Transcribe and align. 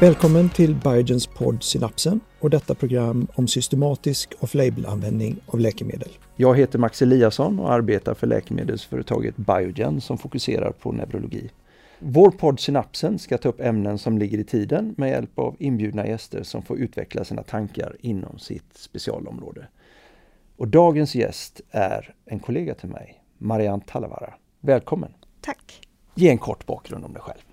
Välkommen 0.00 0.48
till 0.48 0.74
Biogens 0.74 1.26
podd 1.26 1.62
Synapsen 1.62 2.20
och 2.40 2.50
detta 2.50 2.74
program 2.74 3.28
om 3.34 3.48
systematisk 3.48 4.34
off-label-användning 4.40 5.36
av 5.46 5.60
läkemedel. 5.60 6.08
Jag 6.36 6.58
heter 6.58 6.78
Max 6.78 7.02
Eliasson 7.02 7.58
och 7.58 7.72
arbetar 7.72 8.14
för 8.14 8.26
läkemedelsföretaget 8.26 9.36
Biogen 9.36 10.00
som 10.00 10.18
fokuserar 10.18 10.72
på 10.72 10.92
neurologi. 10.92 11.50
Vår 11.98 12.30
podd 12.30 12.60
Synapsen 12.60 13.18
ska 13.18 13.38
ta 13.38 13.48
upp 13.48 13.60
ämnen 13.60 13.98
som 13.98 14.18
ligger 14.18 14.38
i 14.38 14.44
tiden 14.44 14.94
med 14.96 15.10
hjälp 15.10 15.38
av 15.38 15.56
inbjudna 15.58 16.06
gäster 16.06 16.42
som 16.42 16.62
får 16.62 16.78
utveckla 16.78 17.24
sina 17.24 17.42
tankar 17.42 17.96
inom 18.00 18.38
sitt 18.38 18.76
specialområde. 18.76 19.66
Och 20.56 20.68
dagens 20.68 21.14
gäst 21.14 21.60
är 21.70 22.14
en 22.24 22.38
kollega 22.38 22.74
till 22.74 22.88
mig, 22.88 23.22
Marianne 23.38 23.82
Talavara. 23.86 24.34
Välkommen! 24.60 25.12
Tack! 25.40 25.80
Ge 26.14 26.28
en 26.28 26.38
kort 26.38 26.66
bakgrund 26.66 27.04
om 27.04 27.12
dig 27.12 27.22
själv. 27.22 27.47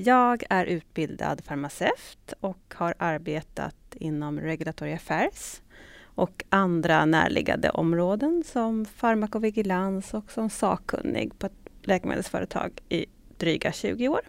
Jag 0.00 0.44
är 0.50 0.66
utbildad 0.66 1.44
farmaceut 1.44 2.32
och 2.40 2.74
har 2.74 2.94
arbetat 2.98 3.76
inom 3.94 4.40
Regulatory 4.40 4.92
Affairs 4.92 5.60
och 6.04 6.44
andra 6.48 7.04
närliggande 7.04 7.70
områden 7.70 8.44
som 8.46 8.84
farmakovigilans 8.84 10.14
och 10.14 10.30
som 10.30 10.50
sakkunnig 10.50 11.38
på 11.38 11.46
ett 11.46 11.52
läkemedelsföretag 11.82 12.80
i 12.88 13.06
dryga 13.38 13.72
20 13.72 14.08
år. 14.08 14.20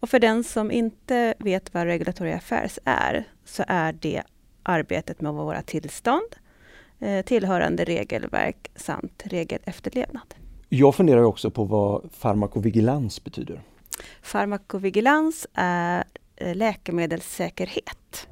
Och 0.00 0.08
för 0.08 0.18
den 0.18 0.44
som 0.44 0.70
inte 0.70 1.34
vet 1.38 1.74
vad 1.74 1.84
Regulatory 1.84 2.32
Affairs 2.32 2.78
är, 2.84 3.28
så 3.44 3.64
är 3.68 3.92
det 3.92 4.22
arbetet 4.62 5.20
med 5.20 5.32
våra 5.32 5.62
tillstånd, 5.62 6.36
eh, 6.98 7.24
tillhörande 7.24 7.84
regelverk 7.84 8.70
samt 8.74 9.22
regelefterlevnad. 9.24 10.34
Jag 10.68 10.94
funderar 10.94 11.22
också 11.22 11.50
på 11.50 11.64
vad 11.64 12.10
farmakovigilans 12.12 13.24
betyder. 13.24 13.62
Farmakovigilans 14.22 15.46
är 15.54 16.04
eh, 16.36 16.54
läkemedelssäkerhet. 16.54 18.28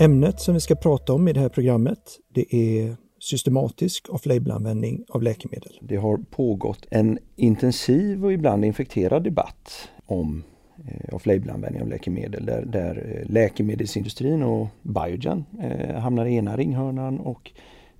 Ämnet 0.00 0.40
som 0.40 0.54
vi 0.54 0.60
ska 0.60 0.74
prata 0.74 1.12
om 1.12 1.28
i 1.28 1.32
det 1.32 1.40
här 1.40 1.48
programmet 1.48 2.18
det 2.28 2.54
är 2.54 2.96
systematisk 3.22 4.08
off-label-användning 4.08 5.04
av 5.08 5.22
läkemedel. 5.22 5.78
Det 5.80 5.96
har 5.96 6.16
pågått 6.16 6.86
en 6.90 7.18
intensiv 7.36 8.24
och 8.24 8.32
ibland 8.32 8.64
infekterad 8.64 9.24
debatt 9.24 9.88
om 10.06 10.44
eh, 10.88 11.14
off-label-användning 11.14 11.82
av 11.82 11.88
läkemedel 11.88 12.46
där, 12.46 12.64
där 12.64 13.20
eh, 13.20 13.32
läkemedelsindustrin 13.32 14.42
och 14.42 14.68
Biogen 14.82 15.44
eh, 15.60 15.94
hamnar 15.94 16.26
i 16.26 16.34
ena 16.34 16.56
ringhörnan 16.56 17.20
och 17.20 17.50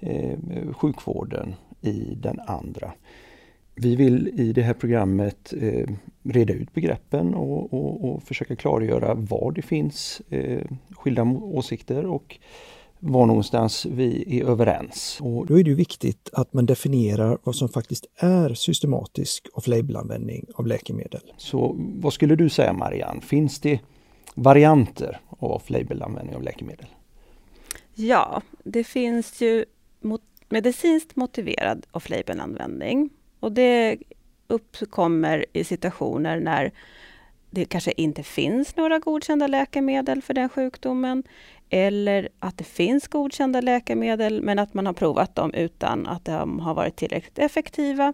eh, 0.01 0.39
sjukvården 0.73 1.55
i 1.81 2.14
den 2.14 2.41
andra. 2.41 2.92
Vi 3.75 3.97
vill 3.97 4.41
i 4.41 4.53
det 4.53 4.62
här 4.62 4.75
programmet 4.75 5.53
eh, 5.61 5.89
reda 6.23 6.53
ut 6.53 6.75
begreppen 6.75 7.34
och, 7.34 7.73
och, 7.73 8.11
och, 8.11 8.23
försöka 8.23 8.56
klargöra 8.56 9.14
var 9.14 9.53
det 9.53 9.62
finns 9.62 10.23
eh, 10.31 10.67
skilda 10.91 11.23
åsikter 11.23 12.06
och 12.06 12.39
var 12.98 13.27
någonstans 13.27 13.87
vi 13.87 14.41
är 14.41 14.45
överens. 14.45 15.19
Och 15.20 15.47
då 15.47 15.59
är 15.59 15.64
det 15.64 15.75
viktigt 15.75 16.31
att 16.33 16.53
man 16.53 16.67
definierar 16.67 17.39
vad 17.42 17.56
som 17.56 17.69
faktiskt 17.69 18.06
är 18.17 18.55
systematisk 18.55 19.48
off-label-användning 19.53 20.47
av 20.55 20.67
läkemedel. 20.67 21.33
Så 21.36 21.75
vad 21.79 22.12
skulle 22.12 22.36
du 22.36 22.48
säga 22.48 22.73
Marianne, 22.73 23.20
finns 23.20 23.61
det 23.61 23.81
varianter 24.34 25.20
av 25.29 25.53
off-label-användning 25.53 26.36
av 26.36 26.42
läkemedel? 26.42 26.86
Ja, 27.95 28.42
det 28.64 28.84
finns 28.84 29.41
ju 29.41 29.64
mot 30.01 30.23
medicinskt 30.48 31.17
motiverad 31.17 31.86
off-label-användning 31.91 33.11
och 33.43 33.53
det 33.53 33.98
uppkommer 34.47 35.45
i 35.53 35.65
situationer 35.65 36.41
när 36.41 36.73
det 37.51 37.65
kanske 37.65 37.93
inte 37.97 38.23
finns 38.23 38.77
några 38.77 38.98
godkända 38.98 39.47
läkemedel 39.47 40.23
för 40.23 40.35
den 40.35 40.48
sjukdomen 40.48 41.23
eller 41.70 42.29
att 42.39 42.58
det 42.58 42.64
finns 42.64 43.08
godkända 43.08 43.61
läkemedel 43.61 44.42
men 44.42 44.58
att 44.58 44.75
man 44.75 44.86
har 44.86 44.92
provat 44.92 45.35
dem 45.35 45.55
utan 45.55 46.07
att 46.07 46.25
de 46.25 46.61
har 46.61 46.75
varit 46.75 46.97
tillräckligt 46.97 47.39
effektiva. 47.39 48.13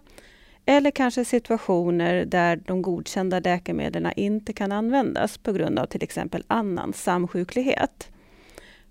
Eller 0.65 0.91
kanske 0.91 1.25
situationer 1.25 2.25
där 2.25 2.59
de 2.65 2.81
godkända 2.81 3.39
läkemedlen 3.39 4.11
inte 4.15 4.53
kan 4.53 4.71
användas 4.71 5.37
på 5.37 5.51
grund 5.51 5.79
av 5.79 5.85
till 5.85 6.03
exempel 6.03 6.43
annan 6.47 6.93
samsjuklighet. 6.93 8.11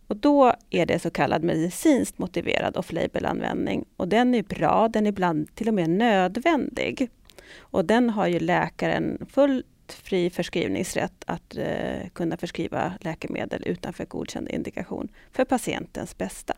Och 0.08 0.16
då 0.16 0.54
är 0.70 0.86
det 0.86 0.98
så 0.98 1.10
kallad 1.10 1.44
medicinskt 1.44 2.18
motiverad 2.18 2.76
off-label-användning. 2.76 3.84
Och 3.96 4.08
den 4.08 4.34
är 4.34 4.42
bra, 4.42 4.88
den 4.88 5.06
är 5.06 5.10
ibland 5.10 5.54
till 5.54 5.68
och 5.68 5.74
med 5.74 5.90
nödvändig. 5.90 7.10
Och 7.58 7.84
den 7.84 8.10
har 8.10 8.26
ju 8.26 8.38
läkaren 8.38 9.26
fullt 9.30 9.66
fri 9.88 10.30
förskrivningsrätt 10.30 11.24
att 11.26 11.56
eh, 11.56 12.08
kunna 12.12 12.36
förskriva 12.36 12.92
läkemedel 13.00 13.62
utanför 13.66 14.04
godkänd 14.04 14.48
indikation 14.48 15.08
för 15.32 15.44
patientens 15.44 16.18
bästa. 16.18 16.54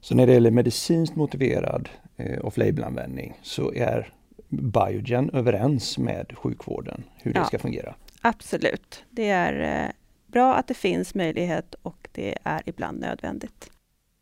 Så 0.00 0.14
när 0.14 0.26
det 0.26 0.32
gäller 0.32 0.50
medicinskt 0.50 1.16
motiverad 1.16 1.88
eh, 2.16 2.44
off-label-användning 2.44 3.38
så 3.42 3.72
är 3.72 4.12
Biogen 4.48 5.30
överens 5.30 5.98
med 5.98 6.32
sjukvården 6.36 7.04
hur 7.16 7.32
det 7.32 7.38
ja, 7.38 7.44
ska 7.44 7.58
fungera? 7.58 7.94
Absolut. 8.20 9.04
Det 9.10 9.28
är 9.28 9.84
eh, 9.84 9.90
bra 10.28 10.54
att 10.54 10.66
det 10.66 10.74
finns 10.74 11.14
möjlighet 11.14 11.74
och 11.82 12.08
det 12.12 12.38
är 12.44 12.62
ibland 12.66 13.00
nödvändigt. 13.00 13.70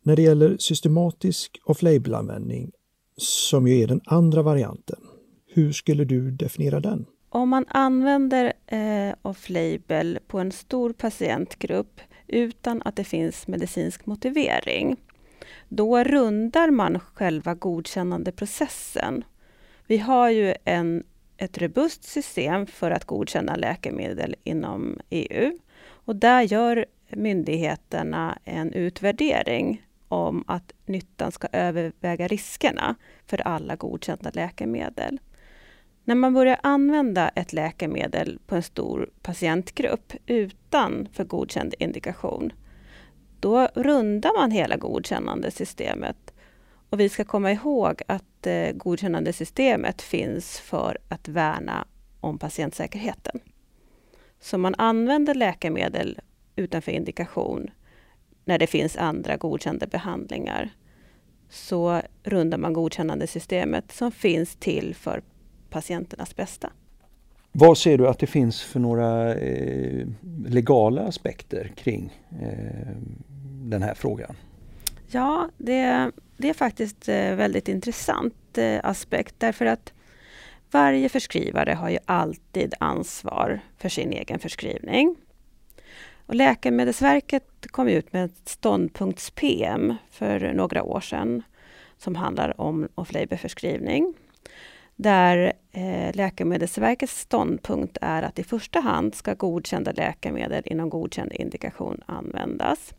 När 0.03 0.15
det 0.15 0.21
gäller 0.21 0.57
systematisk 0.57 1.59
off-label-användning, 1.65 2.71
som 3.17 3.67
ju 3.67 3.79
är 3.79 3.87
den 3.87 4.01
andra 4.05 4.41
varianten, 4.41 4.99
hur 5.47 5.71
skulle 5.71 6.05
du 6.05 6.31
definiera 6.31 6.79
den? 6.79 7.05
Om 7.29 7.49
man 7.49 7.65
använder 7.67 8.53
eh, 8.67 9.15
off-label 9.21 10.19
på 10.27 10.39
en 10.39 10.51
stor 10.51 10.93
patientgrupp 10.93 12.01
utan 12.27 12.81
att 12.85 12.95
det 12.95 13.03
finns 13.03 13.47
medicinsk 13.47 14.05
motivering, 14.05 14.97
då 15.69 16.03
rundar 16.03 16.71
man 16.71 16.99
själva 16.99 17.55
godkännandeprocessen. 17.55 19.23
Vi 19.87 19.97
har 19.97 20.29
ju 20.29 20.55
en, 20.63 21.03
ett 21.37 21.57
robust 21.57 22.03
system 22.03 22.67
för 22.67 22.91
att 22.91 23.05
godkänna 23.05 23.55
läkemedel 23.55 24.35
inom 24.43 24.99
EU 25.09 25.51
och 26.07 26.15
där 26.15 26.41
gör 26.41 26.85
myndigheterna 27.09 28.39
en 28.43 28.73
utvärdering 28.73 29.85
om 30.07 30.43
att 30.47 30.73
nyttan 30.85 31.31
ska 31.31 31.47
överväga 31.51 32.27
riskerna 32.27 32.95
för 33.25 33.47
alla 33.47 33.75
godkända 33.75 34.31
läkemedel. 34.33 35.19
När 36.03 36.15
man 36.15 36.33
börjar 36.33 36.59
använda 36.63 37.29
ett 37.29 37.53
läkemedel 37.53 38.39
på 38.45 38.55
en 38.55 38.63
stor 38.63 39.09
patientgrupp 39.21 40.13
utan 40.25 41.07
för 41.13 41.23
godkänd 41.23 41.75
indikation, 41.79 42.53
då 43.39 43.67
rundar 43.75 44.39
man 44.39 44.51
hela 44.51 44.77
godkännandesystemet. 44.77 46.33
Och 46.89 46.99
vi 46.99 47.09
ska 47.09 47.23
komma 47.23 47.51
ihåg 47.51 48.01
att 48.07 48.47
eh, 48.47 48.71
godkännandesystemet 48.71 50.01
finns 50.01 50.59
för 50.59 50.97
att 51.07 51.27
värna 51.27 51.87
om 52.19 52.37
patientsäkerheten. 52.37 53.39
Så 54.39 54.57
man 54.57 54.75
använder 54.77 55.35
läkemedel 55.35 56.19
utanför 56.55 56.91
indikation 56.91 57.69
när 58.45 58.57
det 58.57 58.67
finns 58.67 58.97
andra 58.97 59.37
godkända 59.37 59.87
behandlingar 59.87 60.69
så 61.49 62.01
rundar 62.23 62.57
man 62.57 62.73
godkännandesystemet 62.73 63.91
som 63.91 64.11
finns 64.11 64.55
till 64.55 64.95
för 64.95 65.21
patienternas 65.69 66.35
bästa. 66.35 66.71
Vad 67.51 67.77
ser 67.77 67.97
du 67.97 68.07
att 68.07 68.19
det 68.19 68.27
finns 68.27 68.61
för 68.61 68.79
några 68.79 69.35
eh, 69.35 70.07
legala 70.47 71.01
aspekter 71.01 71.71
kring 71.75 72.13
eh, 72.41 72.95
den 73.61 73.81
här 73.81 73.93
frågan? 73.93 74.35
Ja, 75.07 75.49
det, 75.57 76.11
det 76.37 76.49
är 76.49 76.53
faktiskt 76.53 77.09
eh, 77.09 77.35
väldigt 77.35 77.67
intressant 77.67 78.57
eh, 78.57 78.79
aspekt 78.83 79.35
därför 79.37 79.65
att 79.65 79.93
varje 80.71 81.09
förskrivare 81.09 81.73
har 81.73 81.89
ju 81.89 81.97
alltid 82.05 82.73
ansvar 82.79 83.59
för 83.77 83.89
sin 83.89 84.13
egen 84.13 84.39
förskrivning. 84.39 85.15
Och 86.25 86.35
Läkemedelsverket 86.35 87.67
kom 87.71 87.87
ut 87.87 88.13
med 88.13 88.25
ett 88.25 88.49
ståndpunkts-PM 88.49 89.95
för 90.11 90.53
några 90.53 90.83
år 90.83 91.01
sedan 91.01 91.43
som 91.97 92.15
handlar 92.15 92.61
om 92.61 92.87
off-label-förskrivning. 92.95 94.13
Där 94.95 95.53
eh, 95.71 96.15
Läkemedelsverkets 96.15 97.19
ståndpunkt 97.19 97.97
är 98.01 98.23
att 98.23 98.39
i 98.39 98.43
första 98.43 98.79
hand 98.79 99.15
ska 99.15 99.33
godkända 99.33 99.91
läkemedel 99.91 100.63
inom 100.65 100.89
godkänd 100.89 101.33
indikation 101.33 102.01
användas. 102.05 102.93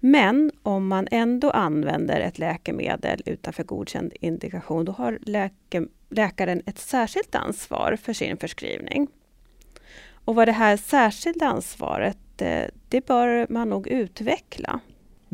Men 0.00 0.50
om 0.62 0.88
man 0.88 1.08
ändå 1.10 1.50
använder 1.50 2.20
ett 2.20 2.38
läkemedel 2.38 3.22
utanför 3.26 3.64
godkänd 3.64 4.12
indikation, 4.20 4.84
då 4.84 4.92
har 4.92 5.18
läke, 5.22 5.86
läkaren 6.10 6.62
ett 6.66 6.78
särskilt 6.78 7.34
ansvar 7.34 7.98
för 8.02 8.12
sin 8.12 8.36
förskrivning. 8.36 9.08
Och 10.24 10.34
vad 10.34 10.48
det 10.48 10.52
här 10.52 10.76
särskilda 10.76 11.46
ansvaret, 11.46 12.18
det 12.88 13.06
bör 13.06 13.46
man 13.50 13.68
nog 13.68 13.88
utveckla. 13.88 14.80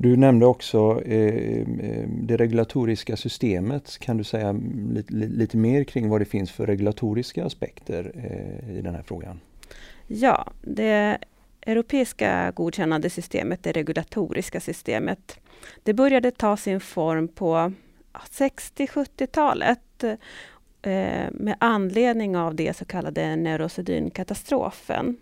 Du 0.02 0.16
nämnde 0.16 0.46
också 0.46 1.02
eh, 1.04 1.34
eh, 1.60 2.08
det 2.08 2.36
regulatoriska 2.36 3.16
systemet. 3.16 3.98
Kan 3.98 4.16
du 4.16 4.24
säga 4.24 4.52
lite, 4.92 5.14
lite, 5.14 5.56
mer 5.56 5.84
kring 5.84 6.08
vad 6.08 6.20
det 6.20 6.24
finns 6.24 6.50
för 6.50 6.66
regulatoriska 6.66 7.44
aspekter 7.44 8.12
eh, 8.14 8.78
i 8.78 8.82
den 8.82 8.94
här 8.94 9.02
frågan? 9.02 9.40
Ja, 10.06 10.52
det 10.62 11.18
europeiska 11.62 12.50
godkännande 12.50 13.10
systemet, 13.10 13.62
det 13.62 13.72
regulatoriska 13.72 14.60
systemet, 14.60 15.40
det 15.82 15.94
började 15.94 16.30
ta 16.30 16.56
sin 16.56 16.80
form 16.80 17.28
på 17.28 17.72
60-70-talet 18.12 20.04
eh, 20.82 21.30
med 21.30 21.56
anledning 21.60 22.36
av 22.36 22.54
det 22.54 22.76
så 22.76 22.84
kallade 22.84 23.36
neurosedynkatastrofen. 23.36 25.16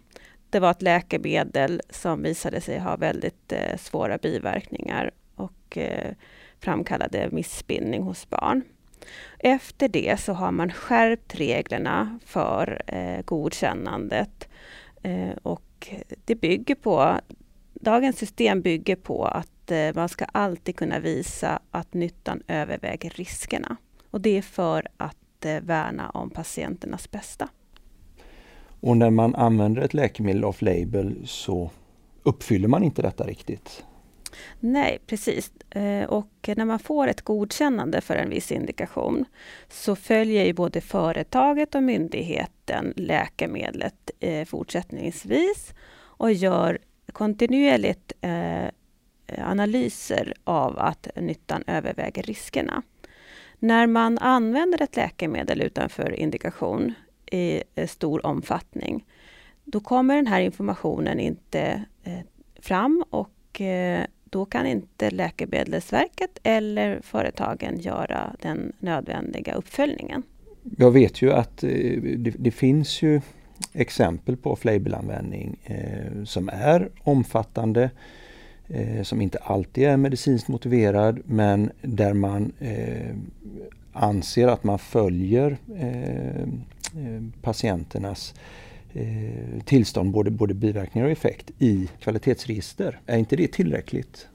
Det 0.51 0.61
var 0.61 0.71
ett 0.71 0.83
läkemedel 0.83 1.83
som 1.91 2.23
visade 2.23 2.61
sig 2.61 2.79
ha 2.79 2.97
väldigt 2.97 3.53
eh, 3.53 3.77
svåra 3.77 4.19
biverkningar 4.19 5.11
och 5.35 5.79
eh, 5.79 6.15
framkallade 6.61 7.29
missbildning 7.33 8.03
hos 8.03 8.31
barn. 8.31 8.63
Efter 9.39 9.89
det 9.89 10.21
så 10.21 10.33
har 10.33 10.53
man 10.53 10.73
skärpt 10.73 11.35
reglerna 11.35 12.19
för 12.25 12.83
godkännandet 13.25 14.49
och 15.43 15.68
och 15.79 15.95
det 16.25 16.35
bygger 16.35 16.75
på 16.75 17.21
Dagens 17.81 18.19
system 18.19 18.63
bygger 18.63 18.97
på 18.97 19.25
att 19.25 19.71
eh, 19.71 19.95
man 19.95 20.09
ska 20.09 20.25
alltid 20.25 20.77
kunna 20.77 20.99
visa 20.99 21.61
att 21.71 21.95
nyttan 21.95 22.43
överväger 22.49 23.11
riskerna. 23.11 23.77
Och 24.11 24.21
det 24.21 24.39
är 24.39 24.43
för 24.43 24.89
att 24.97 25.45
eh, 25.45 25.61
värna 25.61 26.11
om 26.11 26.31
patienternas 26.31 27.11
bästa. 27.11 27.49
Och 28.81 28.97
när 28.97 29.11
man 29.11 29.35
använder 29.35 29.83
ett 29.83 29.95
läkemedel 29.95 30.45
off-label 30.45 31.27
så 31.27 31.71
uppfyller 32.23 32.69
man 32.69 32.83
inte 32.83 33.03
detta 33.03 33.25
riktigt? 33.25 33.85
Nej, 34.61 34.99
precis. 35.07 35.53
Eh, 35.71 36.05
och 36.05 36.51
när 36.57 36.65
man 36.65 36.79
får 36.79 37.07
ett 37.07 37.23
godkännande 37.23 38.01
för 38.01 38.17
en 38.17 38.31
viss 38.31 38.53
indikation 38.53 39.25
så 39.69 39.97
följer 39.97 40.45
ju 40.45 40.53
både 40.53 40.81
företaget 40.81 41.75
och 41.75 41.83
myndigheten 41.83 42.95
läkemedlet 42.97 44.11
eh, 44.21 44.45
fortsättningsvis 44.45 45.75
och 45.99 46.33
gör 46.33 46.79
kontinuerligt 47.13 48.13
eh, 48.21 48.69
analyser 49.39 50.35
av 50.45 50.79
att 50.79 51.09
nyttan 51.17 51.65
överväger 51.67 52.23
riskerna. 52.23 52.83
När 53.59 53.87
man 53.87 54.19
använder 54.19 54.83
ett 54.83 54.97
läkemedel 54.97 55.63
utanför 55.63 56.13
indikation 56.13 56.95
i 57.33 57.63
stor 57.89 58.27
omfattning, 58.27 59.05
då 59.65 59.81
kommer 59.81 60.17
den 60.17 60.27
här 60.27 60.41
informationen 60.41 61.21
inte 61.21 61.85
fram 62.61 63.05
och 63.11 63.61
då 64.31 64.45
kan 64.45 64.67
inte 64.67 65.11
Läkemedelsverket 65.11 66.39
eller 66.43 67.01
företagen 67.03 67.79
göra 67.81 68.37
den 68.43 68.73
nödvändiga 68.79 69.55
uppföljningen. 69.55 70.23
Jag 70.77 70.91
vet 70.91 71.23
ju 71.23 71.33
att 71.33 71.65
eh, 71.65 71.71
det, 72.17 72.35
det 72.39 72.51
finns 72.51 73.03
ju 73.03 73.21
exempel 73.73 74.37
på 74.37 74.57
flabelanvändning 74.57 75.57
eh, 75.65 76.25
som 76.25 76.49
är 76.49 76.89
omfattande, 77.03 77.91
eh, 78.69 79.03
som 79.03 79.21
inte 79.21 79.39
alltid 79.39 79.85
är 79.85 79.97
medicinskt 79.97 80.49
motiverad 80.49 81.21
men 81.25 81.71
där 81.83 82.13
man 82.13 82.53
eh, 82.59 83.17
anser 83.93 84.49
att 84.49 84.65
man 84.65 84.79
följer 84.79 85.57
eh, 85.77 86.43
eh, 86.43 87.23
patienternas 87.43 88.35
eh, 88.95 89.63
tillstånd, 89.65 90.11
både, 90.11 90.31
både 90.31 90.55
biverkningar 90.55 91.07
och 91.07 91.13
effekt, 91.13 91.51
i 91.59 91.89
kvalitetsregister. 92.01 93.01
Är 93.07 93.19
inte 93.19 93.37
det 93.37 93.53
tillräckligt? 93.53 94.29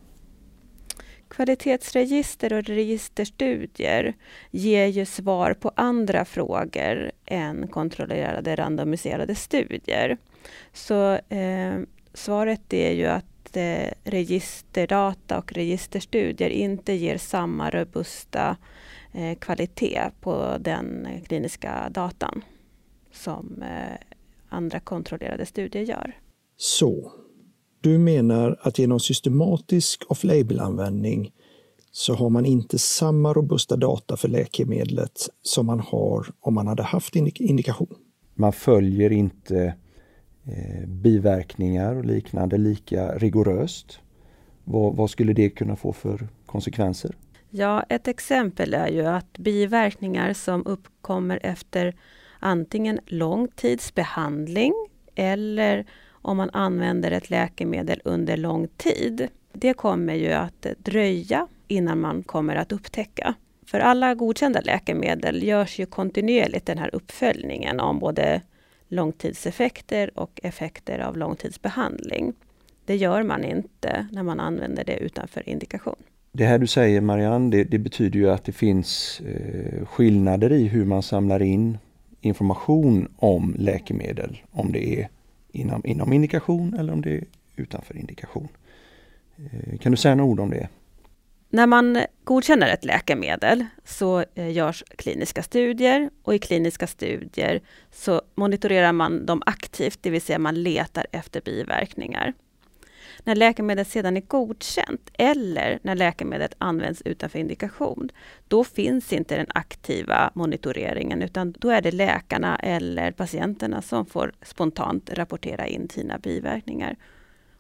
Kvalitetsregister 1.28 2.54
och 2.54 2.64
registerstudier 2.64 4.14
ger 4.52 4.88
ju 4.88 5.06
svar 5.06 5.54
på 5.54 5.72
andra 5.76 6.26
frågor 6.26 7.12
än 7.26 7.68
kontrollerade 7.68 8.56
randomiserade 8.56 9.36
studier. 9.36 10.18
Så 10.74 11.14
eh, 11.14 11.80
svaret 12.14 12.74
är 12.74 12.92
ju 12.92 13.06
att 13.06 13.58
eh, 13.58 13.90
registerdata 14.04 15.38
och 15.38 15.54
registerstudier 15.54 16.50
inte 16.50 16.94
ger 16.94 17.18
samma 17.18 17.70
robusta 17.70 18.58
eh, 19.14 19.38
kvalitet 19.38 20.10
på 20.22 20.58
den 20.60 21.06
eh, 21.06 21.22
kliniska 21.22 21.90
datan 21.90 22.42
som 23.12 23.64
eh, 23.64 23.98
andra 24.54 24.80
kontrollerade 24.80 25.46
studier 25.46 25.84
gör. 25.84 26.18
Så, 26.58 27.12
du 27.82 27.98
menar 27.98 28.60
att 28.62 28.80
genom 28.80 29.00
systematisk 29.00 30.04
off-label-användning 30.08 31.32
så 31.92 32.14
har 32.14 32.30
man 32.30 32.46
inte 32.46 32.80
samma 32.80 33.34
robusta 33.34 33.76
data 33.76 34.18
för 34.18 34.28
läkemedlet 34.28 35.30
som 35.42 35.66
man 35.66 35.80
har 35.80 36.28
om 36.40 36.54
man 36.54 36.68
hade 36.68 36.84
haft 36.84 37.16
indikation? 37.16 37.96
Man 38.36 38.54
följer 38.54 39.12
inte 39.12 39.76
eh, 40.46 40.88
biverkningar 40.88 41.96
och 41.96 42.06
liknande 42.06 42.58
lika 42.58 43.18
rigoröst. 43.18 44.00
Vad, 44.64 44.96
vad 44.96 45.10
skulle 45.10 45.34
det 45.34 45.50
kunna 45.50 45.76
få 45.76 45.94
för 45.94 46.28
konsekvenser? 46.46 47.16
Ja, 47.50 47.84
ett 47.90 48.08
exempel 48.08 48.74
är 48.74 48.88
ju 48.88 49.06
att 49.06 49.38
biverkningar 49.38 50.34
som 50.34 50.66
uppkommer 50.66 51.40
efter 51.44 51.96
antingen 52.44 53.00
lång 53.06 53.48
tids 53.48 53.96
behandling 53.96 54.74
eller 55.16 55.86
om 56.12 56.38
man 56.38 56.50
använder 56.54 57.12
ett 57.12 57.30
läkemedel 57.30 58.02
under 58.06 58.38
lång 58.38 58.68
tid. 58.68 59.28
Det 59.54 59.74
kommer 59.74 60.14
ju 60.14 60.32
att 60.32 60.66
dröja 60.78 61.48
innan 61.68 62.00
man 62.00 62.24
kommer 62.24 62.56
att 62.56 62.72
upptäcka. 62.72 63.34
För 63.66 63.80
alla 63.80 64.16
godkända 64.16 64.62
läkemedel 64.62 65.44
görs 65.44 65.80
ju 65.80 65.86
kontinuerligt 65.86 66.66
den 66.66 66.78
här 66.78 66.96
uppföljningen 66.96 67.80
om 67.80 68.00
både 68.00 68.42
långtidseffekter 68.88 70.20
och 70.20 70.40
effekter 70.44 71.00
av 71.00 71.18
långtidsbehandling. 71.18 72.34
Det 72.86 72.96
gör 72.96 73.24
man 73.24 73.44
inte 73.44 74.08
när 74.12 74.24
man 74.24 74.40
använder 74.40 74.84
det 74.84 74.98
utanför 74.98 75.50
indikation. 75.50 75.96
Det 76.32 76.46
här 76.46 76.60
du 76.60 76.68
säger 76.68 77.02
Marianne, 77.02 77.52
det, 77.52 77.64
det 77.64 77.80
betyder 77.80 78.20
ju 78.20 78.30
att 78.30 78.44
det 78.44 78.52
finns 78.52 79.22
eh, 79.26 79.86
skillnader 79.86 80.52
i 80.52 80.68
hur 80.68 80.86
man 80.86 81.04
samlar 81.04 81.42
in 81.42 81.78
information 82.26 83.08
om 83.16 83.56
läkemedel, 83.58 84.42
om 84.52 84.72
det 84.72 85.00
är 85.00 85.10
inom, 85.52 85.82
inom 85.86 86.14
indikation 86.14 86.74
eller 86.74 86.94
om 86.94 87.02
det 87.02 87.18
är 87.18 87.24
utanför 87.56 87.98
indikation. 87.98 88.48
Eh, 89.38 89.78
kan 89.78 89.92
du 89.92 89.98
säga 89.98 90.16
några 90.16 90.30
ord 90.30 90.40
om 90.40 90.50
det? 90.50 90.68
När 91.50 91.68
man 91.68 92.04
godkänner 92.24 92.68
ett 92.68 92.86
läkemedel 92.86 93.66
så 93.86 94.26
eh, 94.36 94.52
görs 94.52 94.84
kliniska 94.98 95.44
studier 95.44 96.10
och 96.24 96.36
i 96.36 96.40
kliniska 96.40 96.88
studier 96.88 97.62
så 97.92 98.22
monitorerar 98.36 98.92
man 98.92 99.26
dem 99.26 99.42
aktivt, 99.46 100.00
det 100.02 100.10
vill 100.10 100.22
säga 100.22 100.40
man 100.40 100.64
letar 100.64 101.06
efter 101.12 101.42
biverkningar. 101.42 102.34
När 103.24 103.36
läkemedlet 103.36 103.88
sedan 103.88 104.18
är 104.18 104.22
godkänt 104.22 105.10
eller 105.14 105.80
när 105.82 105.96
läkemedlet 105.96 106.56
används 106.58 107.02
utanför 107.06 107.40
indikation, 107.40 108.10
då 108.48 108.64
finns 108.64 109.14
inte 109.14 109.38
den 109.38 109.48
aktiva 109.50 110.32
monitoreringen 110.34 111.22
utan 111.22 111.52
då 111.52 111.70
är 111.70 111.82
det 111.82 111.92
läkarna 111.92 112.56
eller 112.56 113.12
patienterna 113.12 113.82
som 113.82 114.06
får 114.06 114.34
spontant 114.42 115.10
rapportera 115.14 115.68
in 115.68 115.90
sina 115.90 116.18
biverkningar. 116.18 116.96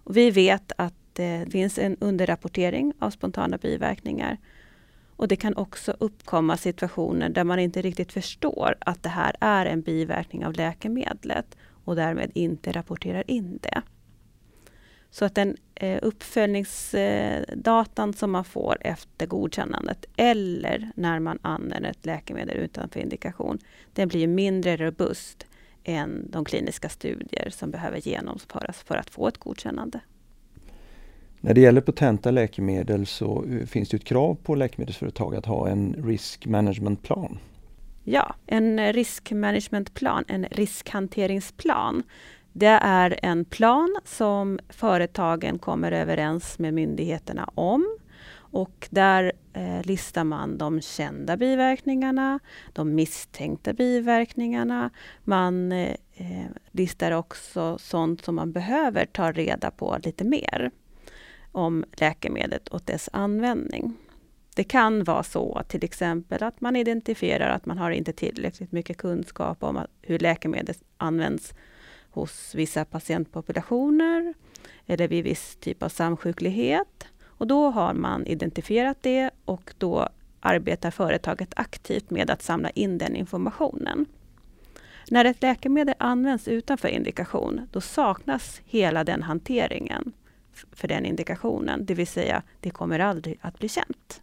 Och 0.03 0.17
vi 0.17 0.31
vet 0.31 0.71
att 0.77 1.19
eh, 1.19 1.39
det 1.45 1.51
finns 1.51 1.79
en 1.79 1.97
underrapportering 1.99 2.93
av 2.99 3.09
spontana 3.09 3.57
biverkningar. 3.57 4.37
Och 5.15 5.27
det 5.27 5.35
kan 5.35 5.55
också 5.57 5.95
uppkomma 5.99 6.57
situationer 6.57 7.29
där 7.29 7.43
man 7.43 7.59
inte 7.59 7.81
riktigt 7.81 8.11
förstår 8.11 8.75
att 8.79 9.03
det 9.03 9.09
här 9.09 9.35
är 9.39 9.65
en 9.65 9.81
biverkning 9.81 10.45
av 10.45 10.53
läkemedlet 10.53 11.57
och 11.85 11.95
därmed 11.95 12.31
inte 12.35 12.71
rapporterar 12.71 13.23
in 13.27 13.59
det. 13.61 13.81
Så 15.13 15.25
att 15.25 15.35
den 15.35 15.57
eh, 15.75 15.99
uppföljningsdatan 16.01 18.13
som 18.13 18.31
man 18.31 18.45
får 18.45 18.77
efter 18.81 19.25
godkännandet 19.25 20.05
eller 20.15 20.91
när 20.95 21.19
man 21.19 21.39
använder 21.41 21.89
ett 21.89 22.05
läkemedel 22.05 22.57
utanför 22.57 22.99
indikation, 22.99 23.59
den 23.93 24.07
blir 24.07 24.27
mindre 24.27 24.77
robust 24.77 25.45
än 25.83 26.31
de 26.31 26.45
kliniska 26.45 26.89
studier 26.89 27.49
som 27.49 27.71
behöver 27.71 27.97
genomföras 27.97 28.83
för 28.83 28.95
att 28.95 29.09
få 29.09 29.27
ett 29.27 29.37
godkännande. 29.37 29.99
När 31.39 31.53
det 31.53 31.61
gäller 31.61 31.81
potenta 31.81 32.31
läkemedel 32.31 33.05
så 33.05 33.45
eh, 33.45 33.65
finns 33.65 33.89
det 33.89 33.97
ett 33.97 34.03
krav 34.03 34.37
på 34.43 34.55
läkemedelsföretag 34.55 35.35
att 35.35 35.45
ha 35.45 35.69
en 35.69 35.93
risk 35.93 36.45
management 36.45 37.03
plan. 37.03 37.39
Ja, 38.03 38.35
en 38.45 38.93
risk 38.93 39.31
management 39.31 39.93
plan, 39.93 40.23
en 40.27 40.45
riskhanteringsplan 40.45 42.03
det 42.53 42.79
är 42.81 43.19
en 43.23 43.45
plan 43.45 43.95
som 44.05 44.59
företagen 44.69 45.59
kommer 45.59 45.91
överens 45.91 46.59
med 46.59 46.73
myndigheterna 46.73 47.49
om. 47.55 47.97
Och 48.35 48.87
där 48.89 49.31
eh, 49.53 49.81
listar 49.83 50.23
man 50.23 50.57
de 50.57 50.81
kända 50.81 51.37
biverkningarna, 51.37 52.39
de 52.73 52.95
misstänkta 52.95 53.73
biverkningarna. 53.73 54.89
Man 55.23 55.71
eh, 55.71 55.95
eh, 56.13 56.45
listar 56.71 57.11
också 57.11 57.77
sånt 57.77 58.25
som 58.25 58.35
man 58.35 58.51
behöver 58.51 59.05
ta 59.05 59.31
reda 59.31 59.71
på 59.71 59.97
lite 60.03 60.23
mer 60.23 60.71
om 61.51 61.85
läkemedlet 61.91 62.67
och 62.67 62.81
dess 62.85 63.09
användning. 63.13 63.97
Det 64.55 64.63
kan 64.63 65.03
vara 65.03 65.23
så 65.23 65.61
till 65.67 65.83
exempel 65.83 66.43
att 66.43 66.61
man 66.61 66.75
identifierar 66.75 67.49
att 67.49 67.65
man 67.65 67.77
har 67.77 67.91
inte 67.91 68.13
tillräckligt 68.13 68.71
mycket 68.71 68.97
kunskap 68.97 69.63
om 69.63 69.79
hur 70.01 70.19
läkemedlet 70.19 70.83
används 70.97 71.53
hos 72.13 72.55
vissa 72.55 72.85
patientpopulationer 72.85 74.33
eller 74.87 75.07
vid 75.07 75.23
viss 75.23 75.55
typ 75.55 75.83
av 75.83 75.89
samsjuklighet. 75.89 77.07
Och 77.25 77.47
då 77.47 77.69
har 77.69 77.93
man 77.93 78.25
identifierat 78.25 78.97
det 79.01 79.29
och 79.45 79.73
då 79.77 80.09
arbetar 80.39 80.91
företaget 80.91 81.53
aktivt 81.55 82.09
med 82.09 82.29
att 82.29 82.41
samla 82.41 82.69
in 82.69 82.97
den 82.97 83.15
informationen. 83.15 84.05
När 85.11 85.25
ett 85.25 85.41
läkemedel 85.41 85.95
används 85.97 86.47
utanför 86.47 86.87
indikation, 86.87 87.61
då 87.71 87.81
saknas 87.81 88.61
hela 88.65 89.03
den 89.03 89.23
hanteringen 89.23 90.11
för 90.71 90.87
den 90.87 91.05
indikationen, 91.05 91.85
det 91.85 91.93
vill 91.93 92.07
säga 92.07 92.43
det 92.59 92.69
kommer 92.69 92.99
aldrig 92.99 93.37
att 93.41 93.59
bli 93.59 93.69
känt. 93.69 94.21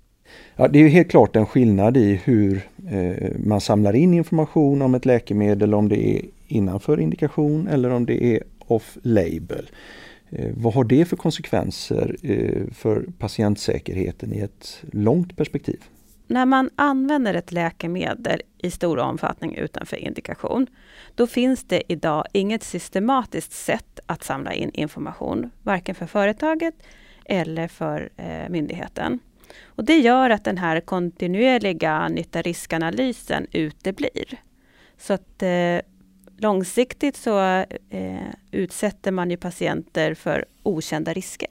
Ja, 0.57 0.69
det 0.69 0.79
är 0.79 0.89
helt 0.89 1.11
klart 1.11 1.37
en 1.37 1.47
skillnad 1.47 1.97
i 1.97 2.15
hur 2.15 2.69
eh, 2.91 3.31
man 3.45 3.61
samlar 3.61 3.97
in 3.97 4.15
information 4.15 4.83
om 4.83 4.95
ett 4.95 5.07
läkemedel, 5.07 5.75
om 5.75 5.89
det 5.89 6.17
är 6.17 6.25
innanför 6.53 7.01
indikation 7.01 7.69
eller 7.69 7.91
om 7.91 8.07
det 8.07 8.25
är 8.25 8.43
off-label. 8.59 9.71
Eh, 10.31 10.51
vad 10.57 10.75
har 10.75 10.85
det 10.85 11.05
för 11.05 11.17
konsekvenser 11.17 12.17
eh, 12.23 12.73
för 12.73 13.07
patientsäkerheten 13.19 14.33
i 14.33 14.39
ett 14.39 14.83
långt 14.93 15.37
perspektiv? 15.37 15.81
När 16.27 16.47
man 16.47 16.71
använder 16.77 17.35
ett 17.35 17.53
läkemedel 17.53 18.43
i 18.59 18.71
stor 18.71 18.99
omfattning 18.99 19.55
utanför 19.55 19.97
indikation, 19.97 20.67
då 21.15 21.27
finns 21.27 21.65
det 21.65 21.83
idag 21.93 22.25
inget 22.33 22.63
systematiskt 22.63 23.53
sätt 23.53 24.01
att 24.07 24.25
samla 24.25 24.53
in 24.53 24.71
information, 24.75 25.51
varken 25.63 25.95
för 25.95 26.07
företaget 26.07 26.75
eller 27.25 27.69
för 27.69 28.11
eh, 28.17 28.49
myndigheten. 28.49 29.19
Och 29.65 29.85
det 29.85 29.99
gör 29.99 30.31
att 30.31 30.45
den 30.45 30.59
här 30.59 30.81
kontinuerliga 30.81 32.09
nytta-riskanalysen 32.09 33.47
uteblir. 33.53 34.39
Så 34.99 35.13
att 35.13 35.43
långsiktigt 36.43 37.17
så 37.17 37.39
eh, 37.91 38.31
utsätter 38.51 39.13
man 39.13 39.31
ju 39.31 39.37
patienter 39.37 40.15
för 40.15 40.45
okända 40.63 41.13
risker. 41.13 41.49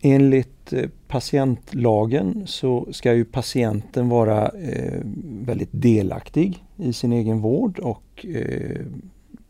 Enligt 0.00 0.72
eh, 0.72 0.90
patientlagen 1.08 2.46
så 2.46 2.88
ska 2.92 3.14
ju 3.14 3.24
patienten 3.24 4.08
vara 4.08 4.48
eh, 4.48 5.00
väldigt 5.24 5.68
delaktig 5.72 6.64
i 6.76 6.92
sin 6.92 7.12
egen 7.12 7.40
vård 7.40 7.78
och 7.78 8.26
eh, 8.26 8.86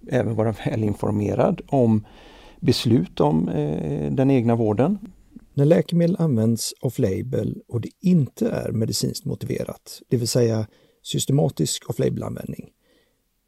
även 0.08 0.34
vara 0.34 0.54
välinformerad 0.64 1.60
om 1.66 2.06
beslut 2.60 3.20
om 3.20 3.48
eh, 3.48 4.12
den 4.12 4.30
egna 4.30 4.56
vården. 4.56 4.98
När 5.54 5.64
läkemedel 5.64 6.16
används 6.18 6.74
off-label 6.80 7.62
och 7.68 7.80
det 7.80 7.90
inte 8.00 8.48
är 8.50 8.72
medicinskt 8.72 9.24
motiverat, 9.24 10.02
det 10.08 10.16
vill 10.16 10.28
säga 10.28 10.66
systematisk 11.02 11.90
off-label-användning, 11.90 12.68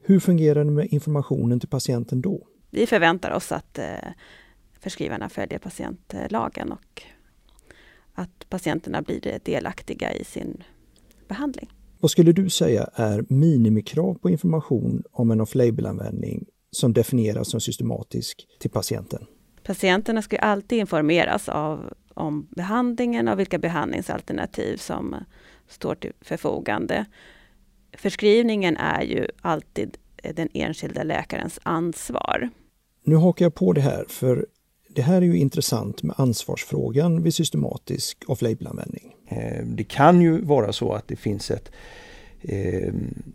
hur 0.03 0.21
fungerar 0.21 0.65
det 0.65 0.71
med 0.71 0.87
informationen 0.87 1.61
till 1.61 1.69
patienten 1.69 2.21
då? 2.21 2.47
Vi 2.71 2.87
förväntar 2.87 3.31
oss 3.31 3.53
att 3.53 3.79
eh, 3.79 3.85
förskrivarna 4.81 5.29
följer 5.29 5.59
patientlagen 5.59 6.73
och 6.73 7.03
att 8.15 8.47
patienterna 8.49 9.03
blir 9.03 9.39
delaktiga 9.45 10.13
i 10.13 10.25
sin 10.25 10.63
behandling. 11.29 11.71
Vad 12.01 12.11
skulle 12.11 12.33
du 12.33 12.51
säga 12.51 12.91
är 12.95 13.25
minimikrav 13.29 14.15
på 14.15 14.31
information 14.31 15.03
om 15.13 15.31
en 15.31 15.41
off-label-användning 15.41 16.47
som 16.71 16.93
definieras 16.93 17.51
som 17.51 17.61
systematisk 17.61 18.47
till 18.61 18.71
patienten? 18.71 19.27
Patienterna 19.63 20.23
ska 20.23 20.39
alltid 20.39 20.79
informeras 20.79 21.49
av, 21.49 21.95
om 22.15 22.49
behandlingen 22.51 23.29
och 23.29 23.39
vilka 23.39 23.59
behandlingsalternativ 23.59 24.77
som 24.77 25.17
står 25.69 25.95
till 25.95 26.13
förfogande. 26.21 27.05
Förskrivningen 27.93 28.77
är 28.77 29.03
ju 29.03 29.27
alltid 29.41 29.97
den 30.35 30.49
enskilda 30.55 31.03
läkarens 31.03 31.59
ansvar. 31.63 32.49
Nu 33.05 33.17
hakar 33.17 33.45
jag 33.45 33.55
på 33.55 33.73
det 33.73 33.81
här, 33.81 34.05
för 34.09 34.47
det 34.95 35.03
här 35.03 35.17
är 35.17 35.27
ju 35.27 35.37
intressant 35.37 36.03
med 36.03 36.15
ansvarsfrågan 36.19 37.23
vid 37.23 37.35
systematisk 37.35 38.25
off-label-användning. 38.27 39.15
Eh, 39.29 39.65
det 39.65 39.85
kan 39.85 40.21
ju 40.21 40.41
vara 40.41 40.73
så 40.73 40.93
att 40.93 41.09
det 41.09 41.17
finns 41.17 41.51
ett, 41.51 41.71
eh, 42.41 42.95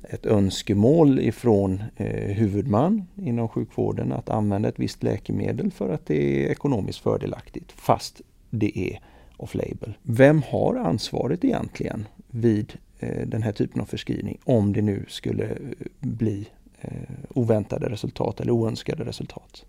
ett 0.10 0.26
önskemål 0.26 1.20
ifrån 1.20 1.84
eh, 1.96 2.36
huvudman 2.36 3.08
inom 3.16 3.50
sjukvården 3.50 4.12
att 4.12 4.30
använda 4.30 4.70
ett 4.70 4.80
visst 4.80 5.04
läkemedel 5.04 5.72
för 5.72 5.90
att 5.90 6.06
det 6.06 6.46
är 6.46 6.52
ekonomiskt 6.52 7.00
fördelaktigt 7.00 7.72
fast 7.72 8.22
det 8.50 8.80
är 8.80 9.00
off-label. 9.38 9.94
Vem 10.02 10.42
har 10.42 10.76
ansvaret 10.76 11.44
egentligen 11.44 12.08
vid 12.28 12.74
Eh, 13.00 13.28
den 13.28 13.44
här 13.44 13.52
typen 13.52 13.82
av 13.82 13.86
förskrivning 13.86 14.40
om 14.44 14.74
det 14.74 14.82
nu 14.82 15.06
skulle 15.08 15.44
eh, 15.44 15.58
bli 16.00 16.48
eh, 16.82 16.90
oväntade 17.30 17.90
resultat 17.90 18.40
eller 18.40 18.52
oönskade 18.52 19.04
resultat? 19.04 19.66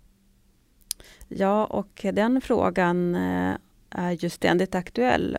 Ja, 1.27 1.65
och 1.65 2.05
den 2.13 2.41
frågan 2.41 3.15
är 3.89 4.11
ju 4.11 4.29
ständigt 4.29 4.75
aktuell. 4.75 5.37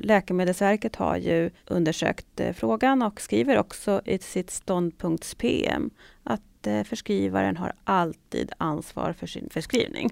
Läkemedelsverket 0.00 0.96
har 0.96 1.16
ju 1.16 1.50
undersökt 1.66 2.40
frågan 2.54 3.02
och 3.02 3.20
skriver 3.20 3.58
också 3.58 4.02
i 4.04 4.18
sitt 4.18 4.50
ståndpunkts-PM 4.50 5.90
att 6.24 6.66
förskrivaren 6.84 7.56
har 7.56 7.72
alltid 7.84 8.52
ansvar 8.58 9.12
för 9.12 9.26
sin 9.26 9.48
förskrivning. 9.50 10.10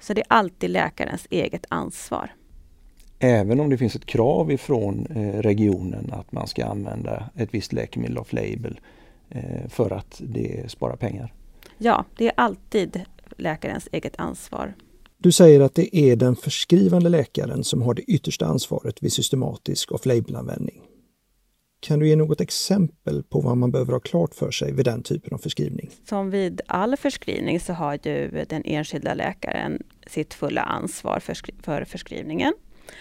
Så 0.00 0.14
det 0.14 0.20
är 0.20 0.26
alltid 0.28 0.70
läkarens 0.70 1.26
eget 1.30 1.66
ansvar. 1.68 2.30
Även 3.18 3.60
om 3.60 3.70
det 3.70 3.78
finns 3.78 3.96
ett 3.96 4.06
krav 4.06 4.52
ifrån 4.52 5.06
regionen 5.34 6.12
att 6.12 6.32
man 6.32 6.46
ska 6.46 6.64
använda 6.64 7.30
ett 7.36 7.48
visst 7.54 7.72
läkemedel 7.72 8.18
off-label 8.18 8.80
för 9.68 9.90
att 9.90 10.20
det 10.24 10.70
sparar 10.70 10.96
pengar? 10.96 11.32
Ja, 11.78 12.04
det 12.16 12.26
är 12.26 12.32
alltid 12.36 13.00
läkarens 13.36 13.88
eget 13.92 14.16
ansvar. 14.18 14.74
Du 15.18 15.32
säger 15.32 15.60
att 15.60 15.74
det 15.74 15.96
är 15.96 16.16
den 16.16 16.36
förskrivande 16.36 17.08
läkaren 17.08 17.64
som 17.64 17.82
har 17.82 17.94
det 17.94 18.02
yttersta 18.02 18.46
ansvaret 18.46 19.02
vid 19.02 19.12
systematisk 19.12 19.92
off-label-användning. 19.92 20.80
Kan 21.80 21.98
du 21.98 22.08
ge 22.08 22.16
något 22.16 22.40
exempel 22.40 23.22
på 23.22 23.40
vad 23.40 23.56
man 23.56 23.70
behöver 23.70 23.92
ha 23.92 24.00
klart 24.00 24.34
för 24.34 24.50
sig 24.50 24.72
vid 24.72 24.84
den 24.84 25.02
typen 25.02 25.34
av 25.34 25.38
förskrivning? 25.38 25.90
Som 26.08 26.30
vid 26.30 26.60
all 26.66 26.96
förskrivning 26.96 27.60
så 27.60 27.72
har 27.72 27.98
ju 28.02 28.44
den 28.48 28.62
enskilda 28.64 29.14
läkaren 29.14 29.82
sitt 30.06 30.34
fulla 30.34 30.62
ansvar 30.62 31.20
för, 31.20 31.36
för 31.62 31.84
förskrivningen. 31.84 32.54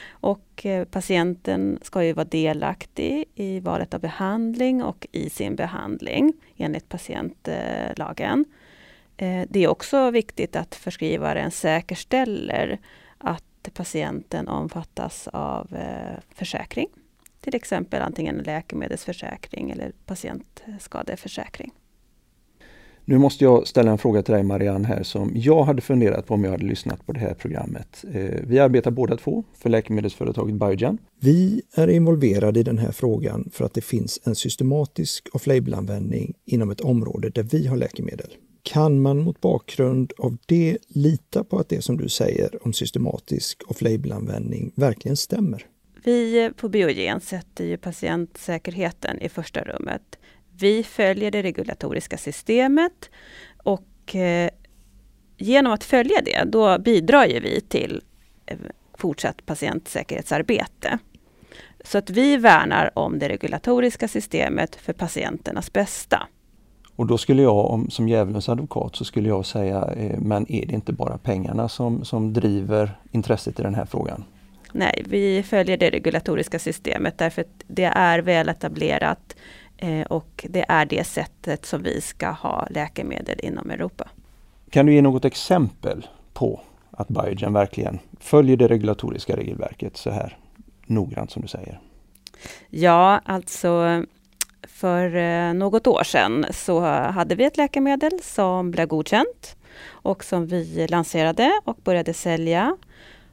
Och 0.10 0.66
eh, 0.66 0.86
patienten 0.86 1.80
ska 1.82 2.04
ju 2.04 2.13
vara 2.13 2.25
delaktig 2.25 3.25
i 3.36 3.60
valet 3.60 3.94
av 3.94 4.00
behandling 4.00 4.84
och 4.84 5.08
i 5.12 5.30
sin 5.30 5.56
behandling 5.56 6.34
enligt 6.58 6.90
patientlagen. 6.90 8.46
Eh, 9.18 9.44
det 9.50 9.63
är 9.63 9.68
också 9.68 10.12
viktigt 10.12 10.56
att 10.56 10.75
förskrivaren 10.75 11.52
säkerställer 11.52 12.80
att 13.18 13.70
patienten 13.74 14.48
omfattas 14.48 15.28
av 15.28 15.75
eh, 15.75 16.20
försäkring. 16.36 16.88
Till 17.42 17.56
exempel 17.56 18.02
antingen 18.02 18.38
läkemedelsförsäkring 18.38 19.72
eller 19.72 19.92
patientskadeförsäkring. 20.06 21.72
Nu 23.06 23.18
måste 23.18 23.44
jag 23.44 23.68
ställa 23.68 23.92
en 23.92 23.98
fråga 23.98 24.22
till 24.22 24.34
dig 24.34 24.44
Marianne 24.44 24.88
här 24.88 25.04
som 25.04 25.32
jag 25.36 25.64
hade 25.64 25.82
funderat 25.82 26.26
på 26.26 26.34
om 26.34 26.44
jag 26.44 26.52
hade 26.52 26.66
lyssnat 26.66 27.06
på 27.06 27.14
det 27.14 27.20
här 27.20 27.34
programmet. 27.34 28.06
Eh, 28.14 28.40
vi 28.48 28.60
arbetar 28.60 28.92
båda 28.92 29.18
två 29.18 29.44
för 29.54 29.70
läkemedelsföretaget 29.70 30.56
Biogen. 30.56 30.98
Vi 31.20 31.62
är 31.76 31.88
involverade 31.88 32.60
i 32.60 32.64
den 32.64 32.78
här 32.78 32.92
frågan 32.92 33.50
för 33.54 33.66
att 33.66 33.74
det 33.74 33.82
finns 33.82 34.20
en 34.24 34.36
systematisk 34.36 35.28
off-label-användning 35.34 36.34
inom 36.46 36.72
ett 36.72 36.82
område 36.82 37.30
där 37.30 37.44
vi 37.44 37.68
har 37.68 37.78
läkemedel. 37.78 38.34
Kan 38.64 39.02
man 39.02 39.20
mot 39.20 39.42
bakgrund 39.42 40.14
av 40.18 40.38
det 40.46 40.78
lita 40.88 41.44
på 41.44 41.60
att 41.60 41.70
det 41.70 41.82
som 41.82 41.98
du 41.98 42.10
säger 42.10 42.66
om 42.66 42.74
systematisk 42.74 43.64
off-label-användning 43.68 44.72
verkligen 44.76 45.18
stämmer? 45.18 45.66
Vi 46.04 46.52
på 46.58 46.70
Biogen 46.70 47.22
sätter 47.22 47.66
ju 47.66 47.78
patientsäkerheten 47.78 49.22
i 49.22 49.30
första 49.30 49.62
rummet. 49.62 50.18
Vi 50.60 50.84
följer 50.84 51.32
det 51.32 51.42
regulatoriska 51.42 52.18
systemet 52.18 53.10
och 53.64 54.16
eh, 54.16 54.50
genom 55.38 55.74
att 55.74 55.84
följa 55.84 56.22
det, 56.26 56.44
då 56.46 56.80
bidrar 56.80 57.26
ju 57.26 57.40
vi 57.40 57.62
till 57.62 58.02
eh, 58.46 58.58
fortsatt 58.98 59.46
patientsäkerhetsarbete. 59.46 61.00
Så 61.84 61.98
att 61.98 62.10
vi 62.10 62.38
värnar 62.38 62.92
om 62.94 63.20
det 63.20 63.30
regulatoriska 63.30 64.08
systemet 64.08 64.76
för 64.76 64.94
patienternas 64.94 65.74
bästa. 65.74 66.28
Och 66.96 67.08
då 67.08 67.18
skulle 67.18 67.42
jag 67.42 67.66
om, 67.66 67.90
som 67.90 68.10
djävulens 68.10 68.50
advokat 68.50 68.96
så 68.96 69.06
skulle 69.06 69.30
jag 69.30 69.46
säga, 69.46 69.90
eh, 69.98 70.20
men 70.20 70.52
är 70.52 70.66
det 70.66 70.74
inte 70.74 70.94
bara 70.94 71.18
pengarna 71.18 71.70
som, 71.70 72.06
som 72.06 72.34
driver 72.34 73.00
intresset 73.12 73.60
i 73.60 73.64
den 73.64 73.76
här 73.76 73.86
frågan? 73.86 74.24
Nej, 74.72 75.04
vi 75.06 75.44
följer 75.44 75.78
det 75.78 75.90
regulatoriska 75.90 76.60
systemet 76.60 77.18
därför 77.18 77.42
att 77.42 77.64
det 77.68 77.92
är 77.96 78.20
väl 78.20 78.50
etablerat 78.50 79.36
och 80.10 80.46
det 80.50 80.65
är 80.70 80.86
det 80.86 81.03
sättet 81.03 81.65
som 81.65 81.84
vi 81.84 82.01
ska 82.01 82.30
ha 82.30 82.68
läkemedel 82.70 83.39
inom 83.44 83.70
Europa. 83.70 84.10
Kan 84.70 84.86
du 84.86 84.94
ge 84.94 85.01
något 85.01 85.25
exempel 85.25 86.08
på 86.34 86.62
att 86.92 87.08
Biogen 87.08 87.53
verkligen 87.53 88.00
följer 88.20 88.58
det 88.58 88.68
regulatoriska 88.68 89.38
regelverket 89.38 89.98
så 89.98 90.10
här 90.10 90.38
noggrant 90.86 91.32
som 91.32 91.42
du 91.42 91.48
säger? 91.48 91.80
Ja, 92.70 93.22
alltså 93.25 94.03
för 94.68 95.15
eh, 95.15 95.53
något 95.53 95.88
år 95.88 96.03
sedan 96.03 96.46
så 96.51 96.80
hade 96.89 97.36
vi 97.36 97.44
ett 97.44 97.58
läkemedel 97.58 98.20
som 98.22 98.72
blev 98.72 98.88
godkänt 98.88 99.56
och 99.88 100.24
som 100.24 100.48
vi 100.48 100.88
lanserade 100.88 101.51
och 101.63 101.77
började 101.84 102.13
sälja. 102.13 102.77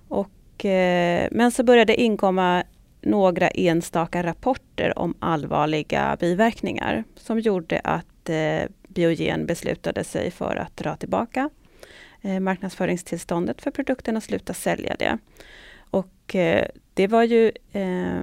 Och, 0.09 0.65
eh, 0.65 1.29
men 1.31 1.51
så 1.51 1.63
började 1.63 2.01
inkomma 2.01 2.63
några 3.01 3.49
enstaka 3.49 4.23
rapporter 4.23 4.99
om 4.99 5.15
allvarliga 5.19 6.17
biverkningar 6.21 7.05
som 7.17 7.41
gjorde 7.41 7.81
att 7.85 8.29
eh, 8.29 8.63
Biogen 8.89 9.47
beslutade 9.47 10.05
sig 10.05 10.31
för 10.31 10.57
att 10.57 10.77
dra 10.77 10.97
tillbaka 10.97 11.51
eh, 12.23 12.41
marknadsföringstillståndet 12.41 13.63
för 13.63 13.71
produkten 13.71 14.17
och 14.17 14.23
sluta 14.23 14.55
sälja 14.55 14.97
det. 14.99 15.19
Och 15.91 16.35
eh, 16.35 16.67
det 16.95 17.07
var 17.07 17.23
ju 17.23 17.53
eh, 17.73 18.23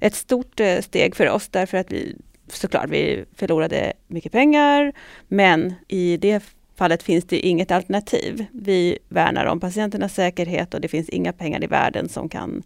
ett 0.00 0.14
stort 0.14 0.60
eh, 0.60 0.80
steg 0.80 1.16
för 1.16 1.30
oss 1.30 1.48
därför 1.48 1.78
att 1.78 1.92
vi 1.92 2.16
såklart, 2.48 2.90
vi 2.90 3.24
förlorade 3.34 3.92
mycket 4.06 4.32
pengar, 4.32 4.92
men 5.28 5.74
i 5.88 6.16
det 6.16 6.42
fallet 6.74 7.02
finns 7.02 7.24
det 7.24 7.38
inget 7.38 7.70
alternativ. 7.70 8.46
Vi 8.52 8.98
värnar 9.08 9.46
om 9.46 9.60
patienternas 9.60 10.14
säkerhet 10.14 10.74
och 10.74 10.80
det 10.80 10.88
finns 10.88 11.08
inga 11.08 11.32
pengar 11.32 11.64
i 11.64 11.66
världen 11.66 12.08
som 12.08 12.28
kan 12.28 12.62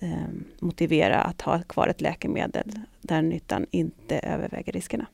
eh, 0.00 0.10
motivera 0.60 1.20
att 1.20 1.42
ha 1.42 1.62
kvar 1.62 1.88
ett 1.88 2.00
läkemedel 2.00 2.72
där 3.00 3.22
nyttan 3.22 3.66
inte 3.70 4.18
överväger 4.18 4.72
riskerna. 4.72 5.06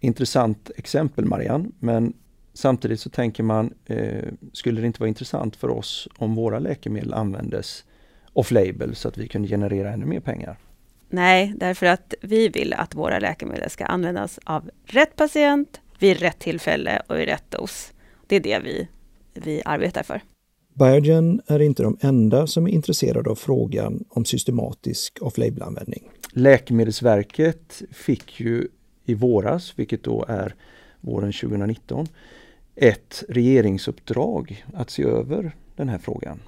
Intressant 0.00 0.70
exempel 0.76 1.24
Marianne, 1.24 1.68
men 1.78 2.12
samtidigt 2.52 3.00
så 3.00 3.10
tänker 3.10 3.42
man, 3.42 3.74
eh, 3.86 4.24
skulle 4.52 4.80
det 4.80 4.86
inte 4.86 5.00
vara 5.00 5.08
intressant 5.08 5.56
för 5.56 5.70
oss 5.70 6.08
om 6.16 6.34
våra 6.34 6.58
läkemedel 6.58 7.14
användes 7.14 7.84
off-label 8.32 8.94
så 8.94 9.08
att 9.08 9.18
vi 9.18 9.28
kunde 9.28 9.48
generera 9.48 9.92
ännu 9.92 10.06
mer 10.06 10.20
pengar? 10.20 10.56
Nej, 11.08 11.54
därför 11.56 11.86
att 11.86 12.14
vi 12.20 12.48
vill 12.48 12.72
att 12.72 12.94
våra 12.94 13.18
läkemedel 13.18 13.70
ska 13.70 13.84
användas 13.84 14.38
av 14.44 14.70
rätt 14.84 15.16
patient, 15.16 15.80
vid 15.98 16.20
rätt 16.20 16.38
tillfälle 16.38 17.02
och 17.06 17.20
i 17.20 17.26
rätt 17.26 17.50
dos. 17.50 17.92
Det 18.26 18.36
är 18.36 18.40
det 18.40 18.58
vi, 18.58 18.88
vi 19.34 19.62
arbetar 19.64 20.02
för. 20.02 20.20
Biogen 20.74 21.42
är 21.46 21.62
inte 21.62 21.82
de 21.82 21.96
enda 22.00 22.46
som 22.46 22.66
är 22.66 22.70
intresserade 22.70 23.30
av 23.30 23.34
frågan 23.34 24.04
om 24.08 24.24
systematisk 24.24 25.18
off-label-användning. 25.20 26.08
Läkemedelsverket 26.32 27.82
fick 27.90 28.40
ju 28.40 28.68
i 29.04 29.14
våras, 29.14 29.72
vilket 29.76 30.02
då 30.02 30.24
är 30.28 30.54
våren 31.00 31.32
2019, 31.32 32.06
ett 32.74 33.24
regeringsuppdrag 33.28 34.64
att 34.74 34.90
se 34.90 35.02
över 35.02 35.52
den 35.76 35.88
här 35.88 35.98
frågan. 35.98 36.40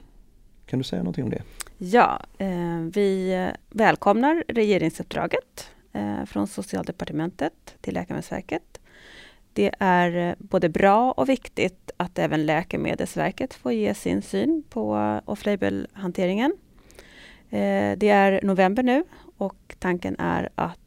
Kan 0.66 0.78
du 0.78 0.84
säga 0.84 1.02
någonting 1.02 1.24
om 1.24 1.30
det? 1.30 1.42
Ja, 1.78 2.22
eh, 2.38 2.80
vi 2.94 3.50
välkomnar 3.70 4.44
regeringsuppdraget 4.48 5.70
eh, 5.92 6.24
från 6.24 6.46
Socialdepartementet 6.46 7.74
till 7.80 7.94
Läkemedelsverket. 7.94 8.80
Det 9.54 9.74
är 9.78 10.28
eh, 10.28 10.34
både 10.38 10.68
bra 10.68 11.12
och 11.12 11.28
viktigt 11.28 11.90
att 11.96 12.18
även 12.18 12.46
Läkemedelsverket 12.46 13.54
får 13.54 13.72
ge 13.72 13.94
sin 13.94 14.22
syn 14.22 14.64
på 14.68 15.20
off-label-hanteringen. 15.24 16.52
Eh, 17.50 17.98
det 17.98 18.08
är 18.08 18.40
november 18.42 18.82
nu 18.82 19.04
och 19.36 19.74
tanken 19.78 20.16
är 20.18 20.48
att 20.54 20.78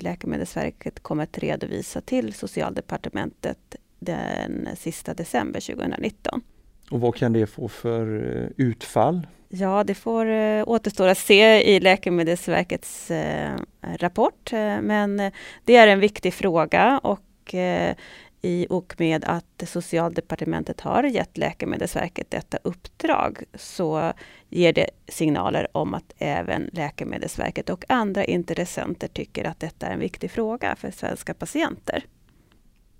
Läkemedelsverket 0.00 1.02
kommer 1.02 1.22
att 1.22 1.38
redovisa 1.38 2.00
till 2.00 2.32
Socialdepartementet 2.32 3.76
den 3.98 4.68
sista 4.76 5.14
december 5.14 5.60
2019. 5.60 6.42
Och 6.90 7.00
vad 7.00 7.14
kan 7.14 7.32
det 7.32 7.46
få 7.46 7.68
för 7.68 8.36
eh, 8.42 8.48
utfall? 8.56 9.26
Ja, 9.48 9.84
det 9.84 9.94
får 9.94 10.26
eh, 10.26 10.64
återstå 10.66 11.04
att 11.04 11.18
se 11.18 11.74
i 11.74 11.80
Läkemedelsverkets 11.80 13.10
eh, 13.10 13.56
rapport. 13.80 14.52
Eh, 14.52 14.80
men 14.80 15.32
det 15.64 15.76
är 15.76 15.88
en 15.88 16.00
viktig 16.00 16.34
fråga 16.34 17.00
och 17.02 17.20
och 17.46 17.54
eh, 17.54 17.96
i 18.42 18.66
och 18.70 18.94
med 18.98 19.24
att 19.24 19.62
Socialdepartementet 19.66 20.80
har 20.80 21.02
gett 21.02 21.38
Läkemedelsverket 21.38 22.30
detta 22.30 22.58
uppdrag 22.62 23.42
så 23.54 24.12
ger 24.50 24.72
det 24.72 24.90
signaler 25.08 25.68
om 25.72 25.94
att 25.94 26.12
även 26.18 26.70
Läkemedelsverket 26.72 27.70
och 27.70 27.84
andra 27.88 28.24
intressenter 28.24 29.08
tycker 29.08 29.44
att 29.44 29.60
detta 29.60 29.86
är 29.86 29.92
en 29.92 30.00
viktig 30.00 30.30
fråga 30.30 30.76
för 30.76 30.90
svenska 30.90 31.34
patienter. 31.34 32.04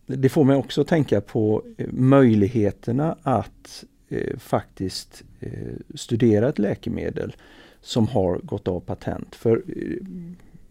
Det 0.06 0.28
får 0.28 0.44
mig 0.44 0.56
också 0.56 0.84
tänka 0.84 1.20
på 1.20 1.62
eh, 1.78 1.86
möjligheterna 1.92 3.16
att 3.22 3.84
eh, 4.08 4.38
faktiskt 4.38 5.22
eh, 5.40 5.50
studera 5.94 6.48
ett 6.48 6.58
läkemedel 6.58 7.36
som 7.80 8.08
har 8.08 8.38
gått 8.38 8.68
av 8.68 8.80
patent. 8.80 9.34
För 9.34 9.56
eh, 9.56 10.06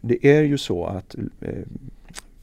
det 0.01 0.27
är 0.27 0.41
ju 0.41 0.57
så 0.57 0.85
att 0.85 1.15
eh, 1.41 1.63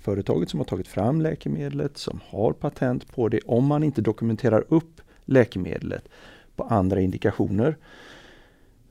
företaget 0.03 0.51
som 0.51 0.61
har 0.61 0.65
tagit 0.65 0.89
fram 0.89 1.21
läkemedlet, 1.21 1.99
som 1.99 2.21
har 2.29 2.53
patent 2.53 3.13
på 3.15 3.29
det, 3.29 3.41
om 3.47 3.67
man 3.67 3.83
inte 3.83 4.01
dokumenterar 4.03 4.65
upp 4.69 5.01
läkemedlet 5.25 6.09
på 6.57 6.65
andra 6.65 7.01
indikationer 7.01 7.77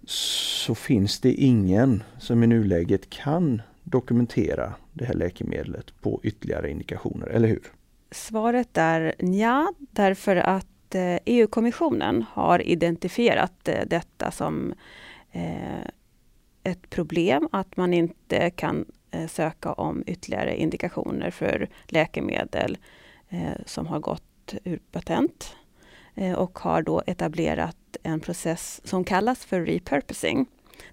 så 0.05 0.75
finns 0.75 1.19
det 1.19 1.33
ingen 1.33 2.03
som 2.19 2.43
i 2.43 2.47
nuläget 2.47 3.09
kan 3.09 3.61
dokumentera 3.83 4.73
det 4.93 5.05
här 5.05 5.13
läkemedlet 5.13 6.01
på 6.01 6.19
ytterligare 6.23 6.71
indikationer, 6.71 7.27
eller 7.27 7.47
hur? 7.47 7.71
Svaret 8.11 8.77
är 8.77 9.15
ja, 9.17 9.73
därför 9.79 10.35
att 10.35 10.95
eh, 10.95 11.17
EU-kommissionen 11.25 12.25
har 12.31 12.61
identifierat 12.61 13.67
eh, 13.67 13.85
detta 13.87 14.31
som 14.31 14.73
eh, 15.31 15.85
ett 16.63 16.89
problem, 16.89 17.49
att 17.51 17.77
man 17.77 17.93
inte 17.93 18.49
kan 18.49 18.85
Eh, 19.11 19.27
söka 19.27 19.73
om 19.73 20.03
ytterligare 20.07 20.57
indikationer 20.57 21.31
för 21.31 21.69
läkemedel 21.87 22.77
eh, 23.29 23.53
som 23.65 23.87
har 23.87 23.99
gått 23.99 24.55
ur 24.63 24.79
patent 24.91 25.55
eh, 26.15 26.33
och 26.33 26.59
har 26.59 26.81
då 26.81 27.03
etablerat 27.05 27.77
en 28.03 28.19
process 28.19 28.81
som 28.83 29.03
kallas 29.03 29.45
för 29.45 29.61
repurposing. 29.61 30.45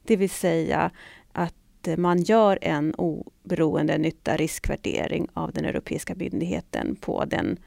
Det 0.02 0.16
vill 0.16 0.31
säga 0.31 0.90
att 1.33 1.54
man 1.96 2.22
gör 2.22 2.59
en 2.62 2.94
oberoende 2.94 3.98
nytta-riskvärdering 3.98 5.28
av 5.35 5.52
den 5.52 5.64
europeiska 5.64 6.14
myndigheten 6.14 6.96
på 6.96 7.24
den 7.24 7.59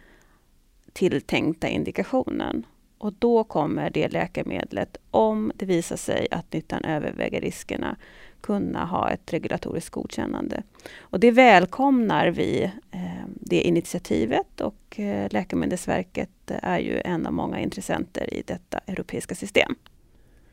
tilltänkta 0.93 1.67
indikationen. 1.67 2.65
Och 2.97 3.13
då 3.13 3.43
kommer 3.43 3.89
det 3.89 4.07
läkemedlet, 4.07 4.97
om 5.11 5.51
det 5.55 5.65
visar 5.65 5.95
sig 5.95 6.27
att 6.31 6.53
nyttan 6.53 6.85
överväger 6.85 7.41
riskerna, 7.41 7.97
kunna 8.41 8.85
ha 8.85 9.09
ett 9.09 9.33
regulatoriskt 9.33 9.89
godkännande. 9.89 10.63
Och 10.99 11.19
det 11.19 11.31
välkomnar 11.31 12.27
vi, 12.27 12.63
eh, 12.91 12.99
det 13.25 13.61
initiativet 13.61 14.61
och 14.61 14.99
eh, 14.99 15.27
Läkemedelsverket 15.31 16.29
är 16.47 16.79
ju 16.79 17.01
en 17.05 17.25
av 17.25 17.33
många 17.33 17.59
intressenter 17.59 18.33
i 18.33 18.43
detta 18.45 18.79
europeiska 18.87 19.35
system. 19.35 19.75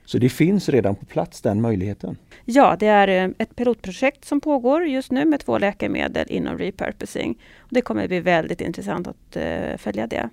Så 0.04 0.18
det 0.18 0.28
finns 0.28 0.68
redan 0.68 0.94
på 0.94 1.04
plats 1.06 1.40
den 1.40 1.60
möjligheten? 1.60 2.16
Ja, 2.44 2.76
det 2.78 2.86
är 2.86 3.08
eh, 3.08 3.30
ett 3.38 3.56
pilotprojekt 3.56 4.24
som 4.24 4.40
pågår 4.40 4.86
just 4.86 5.10
nu 5.10 5.24
med 5.24 5.40
två 5.40 5.58
läkemedel 5.58 6.26
inom 6.30 6.58
repurposing. 6.58 7.38
Det 7.70 7.82
kommer 7.82 8.08
bli 8.08 8.20
väldigt 8.20 8.60
intressant 8.60 9.06
att 9.08 9.36
följa 9.80 10.06
det. 10.06 10.28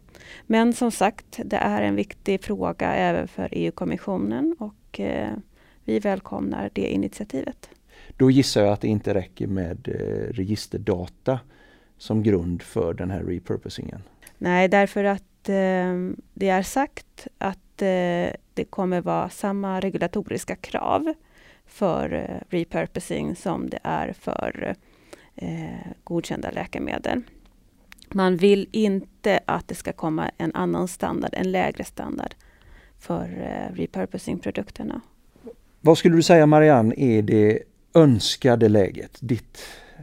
Men 0.47 0.73
som 0.73 0.91
sagt, 0.91 1.39
det 1.45 1.57
är 1.57 1.81
en 1.81 1.95
viktig 1.95 2.43
fråga 2.43 2.93
även 2.93 3.27
för 3.27 3.49
EU-kommissionen 3.51 4.55
och 4.59 4.99
vi 5.85 5.99
välkomnar 5.99 6.69
det 6.73 6.87
initiativet. 6.87 7.69
Då 8.17 8.31
gissar 8.31 8.61
jag 8.61 8.73
att 8.73 8.81
det 8.81 8.87
inte 8.87 9.13
räcker 9.13 9.47
med 9.47 9.87
uh, 9.87 10.33
registerdata 10.33 11.39
som 11.97 12.23
grund 12.23 12.61
för 12.61 12.93
den 12.93 13.11
här 13.11 13.23
repurposingen? 13.23 14.01
Nej, 14.37 14.67
därför 14.67 15.03
att 15.03 15.23
det 16.33 16.49
är 16.49 16.63
sagt 16.63 17.27
att 17.37 17.77
det 18.53 18.65
kommer 18.69 19.01
vara 19.01 19.29
samma 19.29 19.79
regulatoriska 19.79 20.55
krav 20.55 21.13
för 21.65 22.13
eh, 22.13 22.41
repurposing 22.49 23.35
som 23.35 23.69
det 23.69 23.79
är 23.83 24.13
för 24.13 24.75
eh, 25.35 25.91
godkända 26.03 26.51
läkemedel. 26.51 27.21
Man 28.13 28.37
vill 28.37 28.69
inte 28.71 29.39
att 29.45 29.67
det 29.67 29.75
ska 29.75 29.93
komma 29.93 30.31
en 30.37 30.55
annan 30.55 30.87
standard, 30.87 31.33
en 31.33 31.51
lägre 31.51 31.83
standard 31.83 32.35
för 32.99 33.23
eh, 33.23 33.75
repurposing-produkterna. 33.75 35.01
Vad 35.85 35.97
skulle 35.97 36.15
du 36.15 36.23
säga 36.23 36.45
Marianne 36.45 36.95
är 36.97 37.21
det 37.21 37.59
önskade 37.93 38.69
läget? 38.69 39.17
Ditt, 39.19 39.57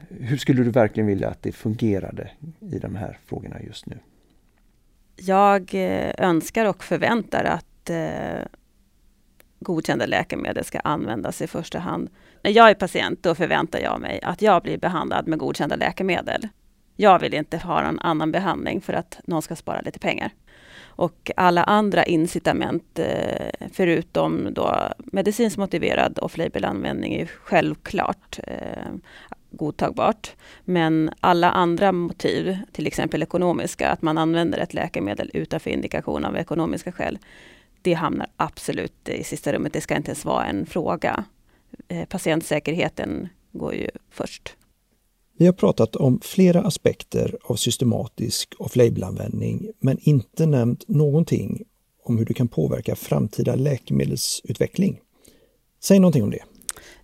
hur 0.09 0.37
skulle 0.37 0.63
du 0.63 0.71
verkligen 0.71 1.07
vilja 1.07 1.29
att 1.29 1.43
det 1.43 1.53
fungerade 1.53 2.31
i 2.61 2.79
de 2.79 2.97
här 2.97 3.19
frågorna 3.27 3.57
just 3.63 3.87
nu? 3.87 3.99
Jag 5.17 5.75
eh, 5.75 6.13
önskar 6.19 6.67
och 6.67 6.85
förväntar 6.85 7.45
att 7.45 7.91
eh, 7.91 8.47
godkända 9.61 10.07
läkemedel 10.07 10.65
ska 10.65 10.81
användas 10.81 11.43
i 11.43 11.47
första 11.47 11.79
hand. 11.79 12.11
När 12.43 12.51
jag 12.51 12.71
är 12.71 12.75
patient 12.75 13.23
då 13.23 13.35
förväntar 13.35 13.79
jag 13.79 14.01
mig 14.01 14.21
att 14.23 14.43
jag 14.43 14.63
blir 14.63 14.79
behandlad 14.79 15.29
med 15.29 15.39
godkända 15.39 15.77
läkemedel. 15.77 16.49
Jag 16.97 17.19
vill 17.19 17.35
inte 17.35 17.59
ha 17.59 17.83
någon 17.83 17.99
annan 17.99 18.33
behandling 18.33 18.81
för 18.81 18.93
att 18.93 19.21
någon 19.25 19.43
ska 19.43 19.57
spara 19.57 19.81
lite 19.81 19.99
pengar. 19.99 20.33
Och 20.85 21.31
alla 21.37 21.65
andra 21.65 22.05
incitament 22.05 22.99
eh, 22.99 23.69
förutom 23.73 24.49
då 24.55 24.89
medicinskt 24.99 25.59
motiverad 25.59 26.19
off-label 26.19 26.65
användning 26.65 27.15
är 27.15 27.27
självklart 27.27 28.39
eh, 28.47 28.93
godtagbart. 29.51 30.37
Men 30.65 31.11
alla 31.21 31.51
andra 31.51 31.93
motiv, 31.93 32.59
till 32.73 32.87
exempel 32.87 33.23
ekonomiska, 33.23 33.91
att 33.91 34.03
man 34.03 34.19
använder 34.19 34.59
ett 34.59 34.75
läkemedel 34.75 35.31
utanför 35.35 35.71
indikation 35.71 36.25
av 36.25 36.37
ekonomiska 36.37 36.93
skäl, 36.93 37.19
det 37.83 37.95
hamnar 37.95 38.27
absolut 38.37 39.09
i 39.09 39.25
sista 39.25 39.53
rummet. 39.53 39.73
Det 39.73 39.81
ska 39.81 39.97
inte 39.97 40.11
ens 40.11 40.25
vara 40.25 40.45
en 40.45 40.67
fråga. 40.67 41.25
Eh, 41.89 42.05
patientsäkerheten 42.05 43.29
går 43.53 43.75
ju 43.75 43.89
först. 44.11 44.57
Vi 45.43 45.47
har 45.47 45.53
pratat 45.53 45.97
om 45.97 46.21
flera 46.21 46.61
aspekter 46.61 47.37
av 47.43 47.55
systematisk 47.55 48.55
off-label-användning 48.59 49.71
men 49.81 49.99
inte 50.01 50.47
nämnt 50.47 50.89
någonting 50.89 51.65
om 52.05 52.19
hur 52.19 52.25
det 52.25 52.35
kan 52.35 52.49
påverka 52.49 52.97
framtida 52.97 53.55
läkemedelsutveckling. 53.55 55.01
Säg 55.81 55.99
någonting 55.99 56.23
om 56.23 56.31
det. 56.31 56.43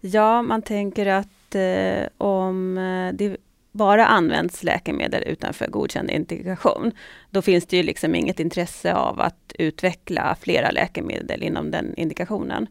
Ja, 0.00 0.42
man 0.42 0.62
tänker 0.62 1.06
att 1.06 1.54
eh, 1.54 2.08
om 2.18 2.78
eh, 2.78 3.14
det 3.14 3.36
bara 3.72 4.06
används 4.06 4.62
läkemedel 4.62 5.22
utanför 5.22 5.66
godkänd 5.66 6.10
indikation, 6.10 6.92
då 7.30 7.42
finns 7.42 7.66
det 7.66 7.76
ju 7.76 7.82
liksom 7.82 8.14
inget 8.14 8.40
intresse 8.40 8.94
av 8.94 9.20
att 9.20 9.52
utveckla 9.58 10.36
flera 10.40 10.70
läkemedel 10.70 11.42
inom 11.42 11.70
den 11.70 11.94
indikationen. 11.96 12.66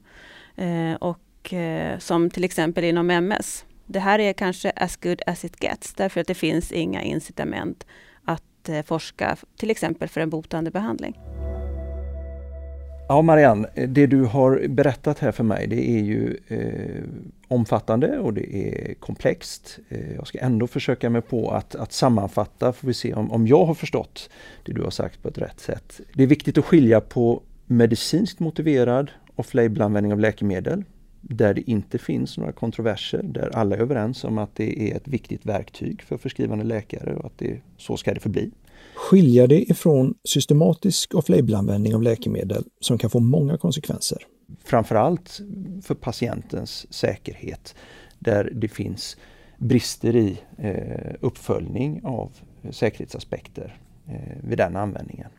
Eh, 0.55 0.93
och 0.93 1.53
eh, 1.53 1.99
som 1.99 2.29
till 2.29 2.43
exempel 2.43 2.83
inom 2.83 3.09
MS. 3.09 3.65
Det 3.89 3.99
här 3.99 4.19
är 4.19 4.33
kanske 4.33 4.71
as 4.75 4.97
good 4.97 5.21
as 5.25 5.45
it 5.45 5.63
gets, 5.63 5.93
därför 5.93 6.21
att 6.21 6.27
det 6.27 6.33
finns 6.33 6.71
inga 6.71 7.01
incitament 7.01 7.85
att 8.23 8.69
eh, 8.69 8.81
forska 8.81 9.37
till 9.57 9.71
exempel 9.71 10.09
för 10.09 10.21
en 10.21 10.29
botande 10.29 10.71
behandling. 10.71 11.17
Ja 13.09 13.21
Marianne, 13.21 13.67
det 13.87 14.07
du 14.07 14.23
har 14.23 14.67
berättat 14.67 15.19
här 15.19 15.31
för 15.31 15.43
mig 15.43 15.67
det 15.67 15.89
är 15.89 15.99
ju 15.99 16.37
eh, 16.47 17.03
omfattande 17.47 18.19
och 18.19 18.33
det 18.33 18.55
är 18.55 18.93
komplext. 18.93 19.79
Eh, 19.89 20.13
jag 20.15 20.27
ska 20.27 20.39
ändå 20.39 20.67
försöka 20.67 21.09
mig 21.09 21.21
på 21.21 21.51
att, 21.51 21.75
att 21.75 21.93
sammanfatta, 21.93 22.73
får 22.73 22.87
vi 22.87 22.93
se 22.93 23.13
om, 23.13 23.31
om 23.31 23.47
jag 23.47 23.65
har 23.65 23.73
förstått 23.73 24.29
det 24.65 24.73
du 24.73 24.81
har 24.81 24.89
sagt 24.89 25.21
på 25.21 25.27
ett 25.27 25.37
rätt 25.37 25.59
sätt. 25.59 25.99
Det 26.13 26.23
är 26.23 26.27
viktigt 26.27 26.57
att 26.57 26.65
skilja 26.65 27.01
på 27.01 27.41
medicinskt 27.65 28.39
motiverad 28.39 29.11
off-label-användning 29.35 30.13
av 30.13 30.19
läkemedel 30.19 30.83
där 31.29 31.53
det 31.53 31.69
inte 31.71 31.97
finns 31.97 32.37
några 32.37 32.51
kontroverser, 32.51 33.23
där 33.23 33.49
alla 33.55 33.75
är 33.75 33.79
överens 33.79 34.23
om 34.23 34.37
att 34.37 34.55
det 34.55 34.91
är 34.91 34.95
ett 34.95 35.07
viktigt 35.07 35.45
verktyg 35.45 36.01
för 36.01 36.17
förskrivande 36.17 36.63
läkare 36.63 37.15
och 37.15 37.25
att 37.25 37.37
det, 37.37 37.61
så 37.77 37.97
ska 37.97 38.13
det 38.13 38.19
förbli 38.19 38.51
skilja 38.97 39.47
det 39.47 39.71
ifrån 39.71 40.13
systematisk 40.23 41.13
off-label-användning 41.13 41.95
av 41.95 42.03
läkemedel 42.03 42.63
som 42.79 42.97
kan 42.97 43.09
få 43.09 43.19
många 43.19 43.57
konsekvenser. 43.57 44.17
Framförallt 44.63 45.41
för 45.81 45.95
patientens 45.95 46.93
säkerhet 46.93 47.75
där 48.19 48.51
det 48.53 48.67
finns 48.67 49.17
brister 49.57 50.15
i 50.15 50.39
eh, 50.57 51.13
uppföljning 51.21 52.01
av 52.03 52.31
säkerhetsaspekter 52.71 53.77
eh, 54.07 54.37
vid 54.43 54.57
den 54.57 54.75
användningen. 54.75 55.29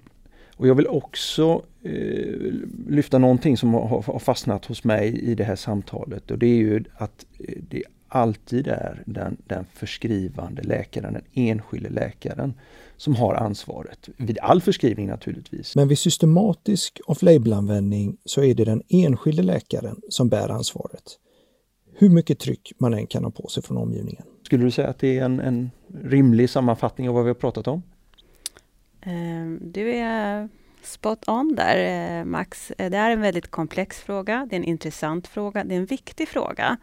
Och 0.58 0.68
jag 0.68 0.74
vill 0.74 0.88
också 0.88 1.62
eh, 1.82 2.52
lyfta 2.88 3.18
någonting 3.18 3.56
som 3.56 3.74
har, 3.74 4.02
har, 4.02 4.18
fastnat 4.18 4.64
hos 4.64 4.84
mig 4.84 5.20
i 5.20 5.34
det 5.34 5.44
här 5.44 5.56
samtalet 5.56 6.30
och 6.30 6.38
det 6.38 6.46
är 6.46 6.56
ju 6.56 6.84
att 6.96 7.26
eh, 7.38 7.54
det 7.70 7.82
alltid 8.08 8.68
är 8.68 9.02
den, 9.06 9.36
den 9.46 9.66
förskrivande 9.74 10.62
läkaren, 10.62 11.12
den 11.12 11.24
enskilde 11.32 11.88
läkaren 11.88 12.54
som 12.96 13.14
har 13.14 13.34
ansvaret. 13.34 14.08
Vid 14.16 14.38
all 14.38 14.60
förskrivning 14.60 15.06
naturligtvis. 15.06 15.76
Men 15.76 15.88
vid 15.88 15.98
systematisk 15.98 17.00
off-label-användning 17.06 18.16
så 18.24 18.42
är 18.42 18.54
det 18.54 18.64
den 18.64 18.82
enskilde 18.88 19.42
läkaren 19.42 20.00
som 20.08 20.28
bär 20.28 20.48
ansvaret. 20.48 21.18
Hur 21.94 22.10
mycket 22.10 22.38
tryck 22.38 22.72
man 22.78 22.94
än 22.94 23.06
kan 23.06 23.24
ha 23.24 23.30
på 23.30 23.48
sig 23.48 23.62
från 23.62 23.76
omgivningen. 23.76 24.22
Skulle 24.42 24.64
du 24.64 24.70
säga 24.70 24.88
att 24.88 24.98
det 24.98 25.18
är 25.18 25.24
en, 25.24 25.40
en 25.40 25.70
rimlig 26.04 26.50
sammanfattning 26.50 27.08
av 27.08 27.14
vad 27.14 27.24
vi 27.24 27.30
har 27.30 27.34
pratat 27.34 27.68
om? 27.68 27.82
Ehm, 29.08 29.58
du 29.62 29.90
är 29.90 30.48
spot 30.82 31.28
on 31.28 31.54
där 31.54 31.76
eh, 32.20 32.24
Max. 32.24 32.70
Eh, 32.70 32.90
det 32.90 32.96
är 32.96 33.10
en 33.10 33.20
väldigt 33.20 33.50
komplex 33.50 34.00
fråga, 34.00 34.46
det 34.50 34.56
är 34.56 34.58
en 34.58 34.64
intressant 34.64 35.28
fråga, 35.28 35.64
det 35.64 35.74
är 35.74 35.78
en 35.78 35.86
viktig 35.86 36.28
fråga. 36.28 36.76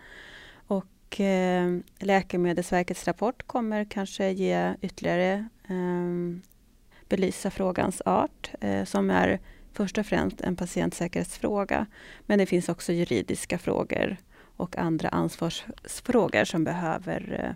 Och 0.68 1.20
ehm, 1.20 1.84
Läkemedelsverkets 2.00 3.08
rapport 3.08 3.48
kommer 3.48 3.86
kanske 3.86 4.30
ge 4.30 4.74
ytterligare 4.82 5.48
ehm, 5.68 6.42
belysa 7.10 7.52
frågans 7.52 8.02
art 8.06 8.52
eh, 8.62 8.84
som 8.84 9.10
är 9.10 9.40
först 9.74 9.98
och 9.98 10.06
främst 10.06 10.42
en 10.42 10.56
patientsäkerhetsfråga. 10.56 11.86
Men 12.26 12.40
det 12.40 12.46
finns 12.46 12.70
också 12.70 12.94
juridiska 12.94 13.58
frågor 13.58 14.18
och 14.58 14.78
andra 14.78 15.10
ansvarsfrågor 15.10 16.46
som 16.46 16.64
behöver 16.64 17.56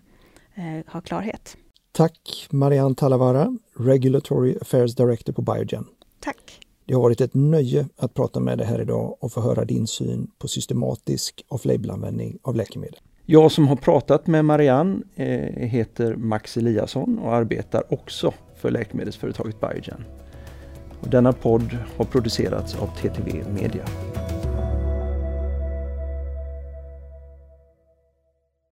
eh, 0.55 0.93
ha 0.93 1.01
klarhet. 1.01 1.58
Tack 1.99 2.47
Marianne 2.51 2.95
Talavara, 2.95 3.57
Regulatory 3.77 4.57
Affairs 4.62 4.95
Director 4.95 5.33
på 5.33 5.41
Biogen. 5.41 5.85
Tack. 6.19 6.59
Det 6.85 6.93
har 6.93 7.01
varit 7.01 7.21
ett 7.21 7.33
nöje 7.33 7.88
att 7.97 8.13
prata 8.13 8.39
med 8.39 8.57
dig 8.57 8.67
här 8.67 8.81
idag 8.81 9.17
och 9.19 9.31
få 9.31 9.41
höra 9.41 9.65
din 9.65 9.88
syn 9.88 10.31
på 10.38 10.47
systematisk 10.47 11.45
off-label-användning 11.47 12.38
av 12.41 12.55
läkemedel. 12.55 12.99
Jag 13.25 13.51
som 13.51 13.67
har 13.67 13.75
pratat 13.75 14.27
med 14.27 14.45
Marianne 14.45 15.01
eh, 15.15 15.67
heter 15.67 16.15
Max 16.15 16.57
Eliasson 16.57 17.19
och 17.19 17.33
arbetar 17.33 17.93
också 17.93 18.33
för 18.55 18.71
läkemedelsföretaget 18.71 19.59
Biogen. 19.59 20.03
Och 21.01 21.09
denna 21.09 21.33
podd 21.33 21.77
har 21.97 22.05
producerats 22.05 22.75
av 22.75 22.88
TTV 22.88 23.43
Media. 23.53 23.85